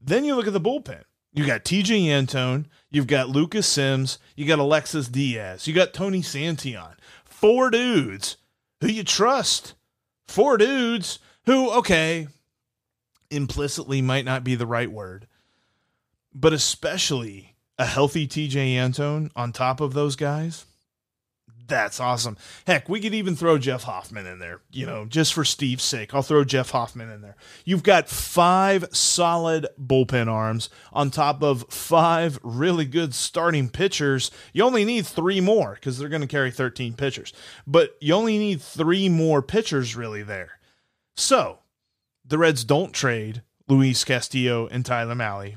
Then 0.00 0.24
you 0.24 0.34
look 0.34 0.46
at 0.46 0.54
the 0.54 0.60
bullpen. 0.60 1.02
You 1.34 1.46
got 1.46 1.64
Tejay 1.64 2.08
Antone, 2.08 2.66
you've 2.90 3.06
got 3.06 3.28
Lucas 3.28 3.66
Sims, 3.66 4.18
you 4.36 4.46
got 4.46 4.58
Alexis 4.58 5.08
Diaz, 5.08 5.66
you 5.66 5.74
got 5.74 5.94
Tony 5.94 6.20
Santillan. 6.20 6.94
Four 7.24 7.70
dudes 7.70 8.36
who 8.80 8.88
you 8.88 9.04
trust 9.04 9.74
four 10.26 10.56
dudes 10.56 11.18
who, 11.44 11.70
okay, 11.70 12.28
implicitly 13.30 14.00
might 14.02 14.24
not 14.24 14.44
be 14.44 14.54
the 14.54 14.66
right 14.66 14.90
word, 14.90 15.26
but 16.34 16.52
especially 16.52 17.54
a 17.78 17.84
healthy 17.84 18.26
Tejay 18.26 18.74
Antone 18.76 19.30
on 19.36 19.52
top 19.52 19.80
of 19.80 19.92
those 19.92 20.16
guys 20.16 20.66
that's 21.66 22.00
awesome. 22.00 22.36
Heck, 22.66 22.88
we 22.88 23.00
could 23.00 23.14
even 23.14 23.36
throw 23.36 23.58
Jeff 23.58 23.84
Hoffman 23.84 24.26
in 24.26 24.38
there, 24.38 24.60
you 24.70 24.86
know, 24.86 25.04
just 25.04 25.32
for 25.34 25.44
Steve's 25.44 25.84
sake. 25.84 26.14
I'll 26.14 26.22
throw 26.22 26.44
Jeff 26.44 26.70
Hoffman 26.70 27.10
in 27.10 27.22
there. 27.22 27.36
You've 27.64 27.82
got 27.82 28.08
five 28.08 28.86
solid 28.92 29.66
bullpen 29.80 30.28
arms 30.28 30.70
on 30.92 31.10
top 31.10 31.42
of 31.42 31.64
five 31.70 32.38
really 32.42 32.84
good 32.84 33.14
starting 33.14 33.68
pitchers. 33.68 34.30
You 34.52 34.64
only 34.64 34.84
need 34.84 35.06
three 35.06 35.40
more 35.40 35.74
because 35.74 35.98
they're 35.98 36.08
going 36.08 36.22
to 36.22 36.28
carry 36.28 36.50
13 36.50 36.94
pitchers, 36.94 37.32
but 37.66 37.96
you 38.00 38.14
only 38.14 38.38
need 38.38 38.60
three 38.60 39.08
more 39.08 39.42
pitchers 39.42 39.96
really 39.96 40.22
there. 40.22 40.58
So 41.16 41.60
the 42.24 42.38
Reds 42.38 42.64
don't 42.64 42.92
trade 42.92 43.42
Luis 43.68 44.04
Castillo 44.04 44.66
and 44.68 44.84
Tyler 44.84 45.14
Mahle. 45.14 45.56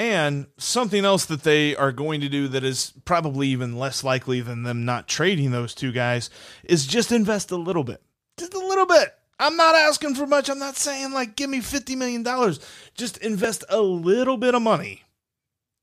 And 0.00 0.46
something 0.56 1.04
else 1.04 1.26
that 1.26 1.42
they 1.42 1.76
are 1.76 1.92
going 1.92 2.22
to 2.22 2.30
do 2.30 2.48
that 2.48 2.64
is 2.64 2.94
probably 3.04 3.48
even 3.48 3.78
less 3.78 4.02
likely 4.02 4.40
than 4.40 4.62
them 4.62 4.86
not 4.86 5.06
trading 5.06 5.50
those 5.50 5.74
two 5.74 5.92
guys 5.92 6.30
is 6.64 6.86
just 6.86 7.12
invest 7.12 7.50
a 7.50 7.58
little 7.58 7.84
bit. 7.84 8.02
Just 8.38 8.54
a 8.54 8.58
little 8.58 8.86
bit. 8.86 9.14
I'm 9.38 9.56
not 9.56 9.74
asking 9.74 10.14
for 10.14 10.26
much. 10.26 10.48
I'm 10.48 10.58
not 10.58 10.76
saying 10.76 11.12
like 11.12 11.36
give 11.36 11.50
me 11.50 11.58
$50 11.60 11.98
million. 11.98 12.24
Just 12.94 13.18
invest 13.18 13.62
a 13.68 13.82
little 13.82 14.38
bit 14.38 14.54
of 14.54 14.62
money 14.62 15.02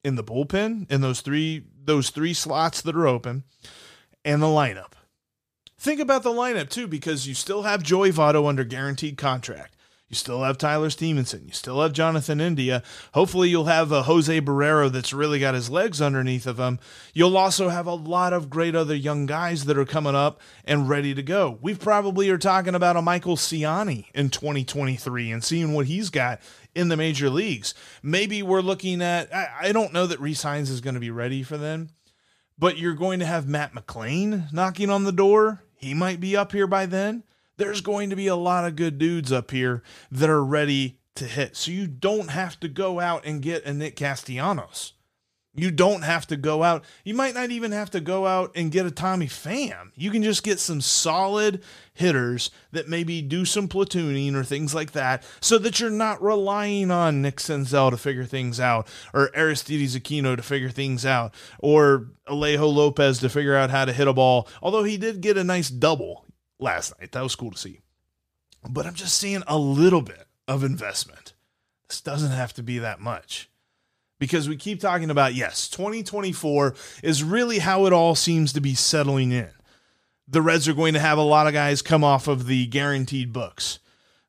in 0.04 0.16
the 0.16 0.24
bullpen, 0.24 0.92
in 0.92 1.02
those 1.02 1.22
three 1.22 1.66
those 1.86 2.10
three 2.10 2.34
slots 2.34 2.82
that 2.82 2.96
are 2.96 3.08
open, 3.08 3.44
and 4.26 4.42
the 4.42 4.48
lineup. 4.48 4.94
Think 5.78 6.00
about 6.00 6.24
the 6.24 6.32
lineup 6.32 6.70
too, 6.72 6.88
because 6.88 7.28
you 7.28 7.36
still 7.36 7.62
have 7.62 7.84
Joey 7.84 8.12
Votto 8.12 8.50
under 8.50 8.64
guaranteed 8.64 9.16
contract. 9.16 9.77
You 10.10 10.16
still 10.16 10.44
have 10.44 10.58
Tyler 10.58 10.90
Stephenson. 10.90 11.44
You 11.48 11.52
still 11.52 11.82
have 11.82 11.92
Jonathan 11.92 12.40
India. 12.40 12.82
Hopefully, 13.14 13.50
you'll 13.50 13.66
have 13.66 13.92
a 13.92 14.04
Jose 14.04 14.40
Barrero 14.40 14.90
that's 14.90 15.12
really 15.12 15.38
got 15.38 15.54
his 15.54 15.70
legs 15.70 16.02
underneath 16.02 16.48
of 16.48 16.58
him. 16.58 16.80
You'll 17.14 17.38
also 17.38 17.68
have 17.68 17.88
a 17.88 17.94
lot 17.94 18.32
of 18.32 18.50
great 18.50 18.74
other 18.74 18.96
young 18.96 19.26
guys 19.26 19.66
that 19.66 19.78
are 19.78 19.86
coming 19.86 20.16
up 20.16 20.40
and 20.64 20.88
ready 20.88 21.14
to 21.14 21.22
go. 21.22 21.60
We 21.62 21.76
probably 21.76 22.30
are 22.30 22.38
talking 22.38 22.74
about 22.74 22.96
a 22.96 23.02
Michael 23.02 23.36
Siani 23.36 24.06
in 24.14 24.30
2023 24.30 25.30
and 25.30 25.44
seeing 25.44 25.74
what 25.74 25.88
he's 25.88 26.10
got 26.10 26.40
in 26.74 26.88
the 26.88 26.96
major 26.96 27.30
leagues. 27.30 27.74
Maybe 28.02 28.42
we're 28.42 28.62
looking 28.62 29.02
at, 29.02 29.34
I, 29.36 29.50
I 29.64 29.72
don't 29.74 29.92
know 29.92 30.08
that 30.08 30.22
Resigns 30.22 30.70
is 30.70 30.80
going 30.80 30.94
to 30.94 31.02
be 31.02 31.12
ready 31.12 31.44
for 31.44 31.58
them, 31.58 31.90
but 32.58 32.78
you're 32.78 32.94
going 32.94 33.20
to 33.20 33.26
have 33.26 33.46
Matt 33.46 33.74
McLain 33.74 34.54
knocking 34.54 34.90
on 34.90 35.04
the 35.04 35.12
door. 35.12 35.64
He 35.76 35.94
might 35.94 36.22
be 36.22 36.38
up 36.38 36.54
here 36.54 36.66
by 36.66 36.86
then 36.86 37.24
there's 37.58 37.82
going 37.82 38.10
to 38.10 38.16
be 38.16 38.28
a 38.28 38.36
lot 38.36 38.66
of 38.66 38.76
good 38.76 38.98
dudes 38.98 39.32
up 39.32 39.52
here 39.52 39.84
that 40.12 40.30
are 40.30 40.44
ready 40.44 41.00
to 41.16 41.26
hit. 41.26 41.56
So 41.56 41.72
you 41.72 41.88
don't 41.88 42.30
have 42.30 42.60
to 42.62 42.68
go 42.68 43.00
out 43.00 43.26
and 43.26 43.42
get 43.42 43.66
a 43.66 43.74
Nick 43.74 43.96
Castellanos. 43.96 44.94
You 45.58 45.72
don't 45.72 46.04
have 46.04 46.28
to 46.28 46.38
go 46.38 46.62
out. 46.62 46.86
You 47.04 47.16
might 47.16 47.34
not 47.34 47.50
even 47.50 47.72
have 47.72 47.90
to 47.90 48.00
go 48.00 48.28
out 48.28 48.52
and 48.54 48.72
get 48.72 48.86
a 48.86 48.92
Tommy 48.92 49.26
Pham. 49.26 49.90
You 49.96 50.12
can 50.12 50.22
just 50.22 50.44
get 50.44 50.60
some 50.60 50.82
solid 50.82 51.64
hitters 51.96 52.52
that 52.72 52.88
maybe 52.88 53.24
do 53.24 53.44
some 53.44 53.68
platooning 53.68 54.36
or 54.36 54.44
things 54.44 54.76
like 54.76 54.92
that 54.92 55.24
so 55.42 55.58
that 55.58 55.80
you're 55.80 55.90
not 55.90 56.22
relying 56.22 56.92
on 56.92 57.24
Nick 57.24 57.38
Senzel 57.38 57.90
to 57.90 57.98
figure 57.98 58.26
things 58.26 58.60
out 58.60 58.88
or 59.16 59.36
Aristides 59.36 59.98
Aquino 59.98 60.36
to 60.36 60.44
figure 60.44 60.70
things 60.70 61.08
out 61.08 61.34
or 61.58 62.12
Alejo 62.28 62.72
Lopez 62.72 63.18
to 63.20 63.28
figure 63.28 63.56
out 63.56 63.72
how 63.72 63.86
to 63.86 63.94
hit 63.94 64.08
a 64.08 64.14
ball. 64.14 64.48
Although 64.62 64.84
he 64.84 64.96
did 64.96 65.22
get 65.22 65.40
a 65.40 65.44
nice 65.44 65.70
double 65.70 66.27
last 66.60 67.00
night. 67.00 67.12
That 67.12 67.24
was 67.24 67.36
cool 67.36 67.52
to 67.52 67.58
see. 67.58 67.80
But 68.68 68.86
I'm 68.86 68.94
just 68.94 69.18
seeing 69.18 69.44
a 69.48 69.58
little 69.58 70.02
bit 70.02 70.28
of 70.48 70.64
investment. 70.64 71.34
This 71.88 72.02
doesn't 72.02 72.32
have 72.32 72.54
to 72.54 72.64
be 72.64 72.80
that 72.80 73.00
much. 73.00 73.50
Because 74.20 74.50
we 74.50 74.58
keep 74.58 74.80
talking 74.80 75.12
about, 75.12 75.36
yes, 75.36 75.70
2024 75.70 76.74
is 77.04 77.24
really 77.24 77.60
how 77.60 77.86
it 77.86 77.94
all 77.94 78.16
seems 78.16 78.52
to 78.54 78.62
be 78.62 78.74
settling 78.74 79.32
in. 79.32 79.50
The 80.28 80.42
Reds 80.42 80.68
are 80.68 80.74
going 80.74 80.96
to 80.96 81.00
have 81.00 81.18
a 81.18 81.24
lot 81.24 81.48
of 81.48 81.54
guys 81.54 81.82
come 81.82 82.04
off 82.04 82.28
of 82.28 82.48
the 82.48 82.66
guaranteed 82.66 83.32
books. 83.32 83.80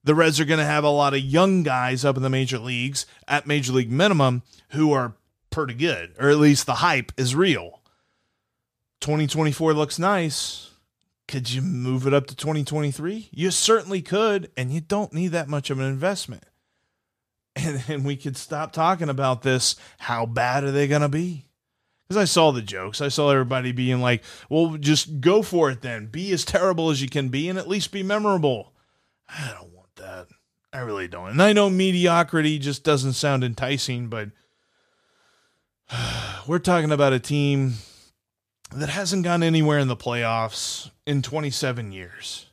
The 0.05 0.15
Reds 0.15 0.39
are 0.39 0.45
going 0.45 0.61
to 0.61 0.65
have 0.65 0.85
a 0.85 0.91
lot 0.91 1.15
of 1.15 1.21
young 1.21 1.63
guys 1.63 2.05
up 2.05 2.17
in 2.17 2.23
the 2.23 2.31
major 2.31 2.59
leagues 2.59 3.07
at 3.27 3.47
major 3.47 3.73
league 3.73 3.91
minimum 3.91 4.43
who 4.71 4.93
are 4.93 5.15
pretty 5.51 5.75
good, 5.75 6.15
or 6.21 6.29
at 6.29 6.39
least 6.39 6.67
the 6.67 6.75
hype 6.75 7.11
is 7.17 7.35
real. 7.35 7.81
2024 9.01 9.73
looks 9.73 9.99
nice 9.99 10.71
could 11.29 11.51
you 11.51 11.61
move 11.61 12.07
it 12.07 12.15
up 12.15 12.27
to 12.27 12.35
2023? 12.35 13.29
You 13.31 13.51
certainly 13.51 14.01
could, 14.01 14.51
and 14.57 14.73
you 14.73 14.81
don't 14.81 15.13
need 15.13 15.29
that 15.29 15.49
much 15.49 15.71
of 15.71 15.79
an 15.79 15.85
investment. 15.85 16.45
And, 17.89 18.05
we 18.05 18.17
could 18.17 18.37
stop 18.37 18.73
talking 18.73 19.09
about 19.09 19.43
this. 19.43 19.75
How 19.99 20.27
bad 20.27 20.63
are 20.63 20.71
they 20.71 20.87
going 20.87 21.03
to 21.03 21.09
be? 21.09 21.49
Because 22.07 22.23
I 22.23 22.25
saw 22.25 22.53
the 22.53 22.63
jokes. 22.63 23.01
I 23.01 23.09
saw 23.09 23.31
everybody 23.31 23.73
being 23.73 24.01
like, 24.01 24.23
well, 24.49 24.77
just 24.77 25.21
go 25.21 25.43
for 25.43 25.69
it 25.69 25.83
then. 25.83 26.07
Be 26.07 26.33
as 26.33 26.45
terrible 26.45 26.89
as 26.89 27.03
you 27.03 27.09
can 27.09 27.31
be 27.31 27.49
and 27.49 27.59
at 27.59 27.69
least 27.69 27.91
be 27.91 28.05
memorable. 28.05 28.73
I 29.29 29.53
don't 29.53 29.75
want 29.75 29.95
that. 29.97 30.29
I 30.73 30.79
really 30.81 31.09
don't. 31.09 31.31
And 31.31 31.43
I 31.43 31.53
know 31.53 31.69
mediocrity 31.69 32.61
just 32.61 32.85
doesn't 32.85 33.15
sound 33.15 33.43
enticing, 33.43 34.07
but 34.07 34.31
we're 36.47 36.61
talking 36.61 36.93
about 36.93 37.13
a 37.13 37.19
team 37.19 37.75
that 38.73 38.89
hasn't 38.89 39.25
gone 39.25 39.43
anywhere 39.43 39.79
in 39.79 39.89
the 39.89 39.97
playoffs 39.97 40.91
in 41.07 41.23
27 41.23 41.93
years. 41.93 42.47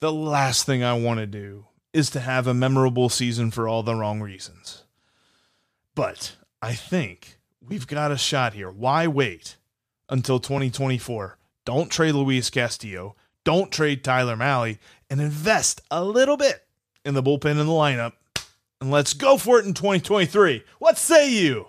The 0.00 0.12
last 0.12 0.66
thing 0.66 0.84
I 0.84 0.94
want 0.94 1.20
to 1.20 1.26
do 1.26 1.66
is 1.92 2.10
to 2.10 2.20
have 2.20 2.46
a 2.46 2.54
memorable 2.54 3.08
season 3.08 3.50
for 3.50 3.66
all 3.66 3.82
the 3.82 3.94
wrong 3.94 4.20
reasons. 4.20 4.84
But 5.94 6.36
I 6.60 6.74
think 6.74 7.38
we've 7.60 7.86
got 7.86 8.12
a 8.12 8.18
shot 8.18 8.52
here. 8.52 8.70
Why 8.70 9.06
wait 9.06 9.56
until 10.08 10.38
2024? 10.38 11.38
Don't 11.64 11.90
trade 11.90 12.14
Luis 12.14 12.50
Castillo. 12.50 13.16
Don't 13.44 13.72
trade 13.72 14.04
Tyler 14.04 14.36
Mahle 14.36 14.78
and 15.08 15.20
invest 15.20 15.80
a 15.90 16.04
little 16.04 16.36
bit 16.36 16.64
in 17.04 17.14
the 17.14 17.22
bullpen 17.22 17.52
and 17.52 17.60
the 17.60 17.64
lineup. 17.64 18.12
And 18.80 18.90
let's 18.90 19.14
go 19.14 19.38
for 19.38 19.58
it 19.58 19.64
in 19.64 19.72
2023. 19.72 20.62
What 20.78 20.98
say 20.98 21.30
you? 21.30 21.68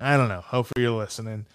I 0.00 0.16
don't 0.16 0.28
know. 0.28 0.40
Hopefully 0.40 0.82
you're 0.82 0.90
listening 0.90 1.46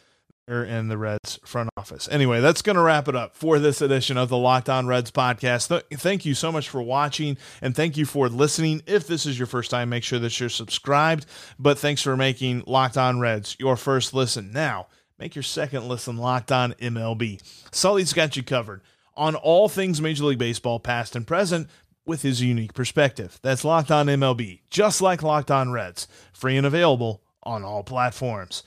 in 0.47 0.87
the 0.87 0.97
Reds 0.97 1.39
front 1.45 1.69
office. 1.77 2.07
Anyway, 2.11 2.41
that's 2.41 2.61
going 2.61 2.75
to 2.75 2.81
wrap 2.81 3.07
it 3.07 3.15
up 3.15 3.35
for 3.35 3.59
this 3.59 3.81
edition 3.81 4.17
of 4.17 4.29
the 4.29 4.37
Locked 4.37 4.69
On 4.69 4.87
Reds 4.87 5.11
podcast. 5.11 5.67
Th- 5.69 5.99
thank 5.99 6.25
you 6.25 6.33
so 6.33 6.51
much 6.51 6.67
for 6.69 6.81
watching 6.81 7.37
and 7.61 7.75
thank 7.75 7.95
you 7.97 8.05
for 8.05 8.27
listening. 8.27 8.81
If 8.85 9.07
this 9.07 9.25
is 9.25 9.37
your 9.37 9.47
first 9.47 9.71
time, 9.71 9.89
make 9.89 10.03
sure 10.03 10.19
that 10.19 10.37
you're 10.39 10.49
subscribed. 10.49 11.25
But 11.57 11.77
thanks 11.79 12.01
for 12.01 12.17
making 12.17 12.63
Locked 12.67 12.97
On 12.97 13.19
Reds 13.19 13.55
your 13.59 13.77
first 13.77 14.13
listen. 14.13 14.51
Now, 14.51 14.87
make 15.17 15.35
your 15.35 15.43
second 15.43 15.87
listen 15.87 16.17
Locked 16.17 16.51
On 16.51 16.73
MLB. 16.73 17.41
Sully's 17.71 18.13
got 18.13 18.35
you 18.35 18.43
covered 18.43 18.81
on 19.15 19.35
all 19.35 19.69
things 19.69 20.01
Major 20.01 20.25
League 20.25 20.39
Baseball, 20.39 20.79
past 20.79 21.15
and 21.15 21.27
present, 21.27 21.67
with 22.05 22.23
his 22.23 22.41
unique 22.41 22.73
perspective. 22.73 23.39
That's 23.41 23.63
Locked 23.63 23.91
On 23.91 24.07
MLB, 24.07 24.61
just 24.69 25.01
like 25.01 25.21
Locked 25.21 25.51
On 25.51 25.71
Reds, 25.71 26.07
free 26.33 26.57
and 26.57 26.65
available 26.65 27.21
on 27.43 27.63
all 27.63 27.83
platforms. 27.83 28.63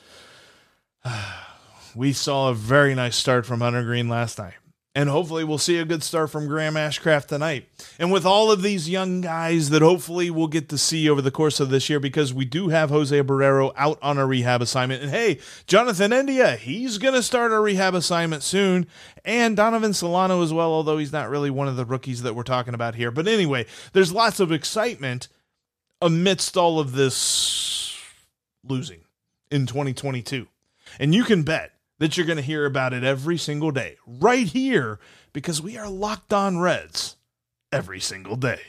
we 1.94 2.12
saw 2.12 2.50
a 2.50 2.54
very 2.54 2.94
nice 2.94 3.16
start 3.16 3.46
from 3.46 3.61
Hunter 3.61 3.83
Greene 3.83 4.09
last 4.09 4.38
night. 4.38 4.54
And 4.96 5.09
hopefully 5.09 5.42
we'll 5.42 5.59
see 5.59 5.78
a 5.78 5.85
good 5.85 6.04
start 6.04 6.30
from 6.30 6.46
Graham 6.46 6.74
Ashcraft 6.74 7.26
tonight. 7.26 7.68
And 7.98 8.12
with 8.12 8.24
all 8.24 8.52
of 8.52 8.62
these 8.62 8.88
young 8.88 9.22
guys 9.22 9.70
that 9.70 9.83
hopefully 9.83 10.30
we'll 10.30 10.46
get 10.46 10.68
to 10.68 10.78
see 10.78 11.11
over 11.11 11.20
the 11.20 11.33
course 11.33 11.59
of 11.59 11.68
this 11.68 11.90
year, 11.90 11.98
because 11.98 12.33
we 12.33 12.44
do 12.44 12.68
have 12.68 12.90
Jose 12.90 13.20
Barrero 13.22 13.72
out 13.76 13.98
on 14.02 14.18
a 14.18 14.26
rehab 14.26 14.62
assignment. 14.62 15.02
And 15.02 15.11
hey, 15.11 15.40
Jonathan 15.66 16.12
India, 16.12 16.54
he's 16.54 16.98
going 16.98 17.14
to 17.14 17.24
start 17.24 17.50
a 17.50 17.59
rehab 17.59 17.94
assignment 17.94 18.44
soon. 18.44 18.87
And 19.24 19.57
Donovan 19.57 19.94
Solano 19.94 20.42
as 20.42 20.52
well, 20.52 20.70
although 20.70 20.98
he's 20.98 21.12
not 21.12 21.28
really 21.28 21.50
one 21.50 21.66
of 21.66 21.74
the 21.74 21.85
rookies 21.85 22.22
that 22.22 22.37
we're 22.37 22.44
talking 22.44 22.74
about 22.74 22.94
here. 22.94 23.11
But 23.11 23.26
anyway, 23.26 23.66
there's 23.94 24.12
lots 24.12 24.38
of 24.38 24.52
excitement 24.52 25.26
amidst 26.00 26.57
all 26.57 26.78
of 26.78 26.92
this 26.92 27.98
losing 28.62 29.00
in 29.50 29.66
2022. 29.66 30.46
And 31.00 31.12
you 31.12 31.24
can 31.24 31.42
bet 31.42 31.72
that 31.98 32.16
you're 32.16 32.26
going 32.26 32.37
to 32.37 32.42
hear 32.42 32.66
about 32.66 32.92
it 32.92 33.04
every 33.04 33.38
single 33.38 33.70
day, 33.70 33.96
right 34.07 34.46
here, 34.46 34.98
because 35.33 35.62
we 35.62 35.78
are 35.78 35.88
locked 35.88 36.33
on 36.33 36.59
Reds 36.59 37.16
every 37.72 38.00
single 38.00 38.37
day. 38.37 38.61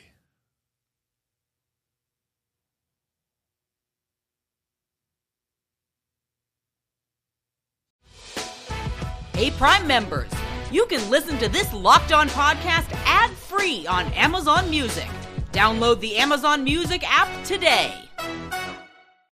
Hey, 9.34 9.52
Prime 9.52 9.86
members, 9.86 10.32
you 10.72 10.86
can 10.86 11.10
listen 11.10 11.38
to 11.40 11.50
this 11.50 11.74
locked 11.74 12.14
on 12.14 12.30
podcast 12.30 12.90
ad 13.06 13.32
free 13.32 13.86
on 13.86 14.06
Amazon 14.14 14.70
Music. 14.70 15.10
Download 15.52 16.00
the 16.00 16.16
Amazon 16.16 16.64
Music 16.64 17.04
app 17.06 17.44
today. 17.44 18.05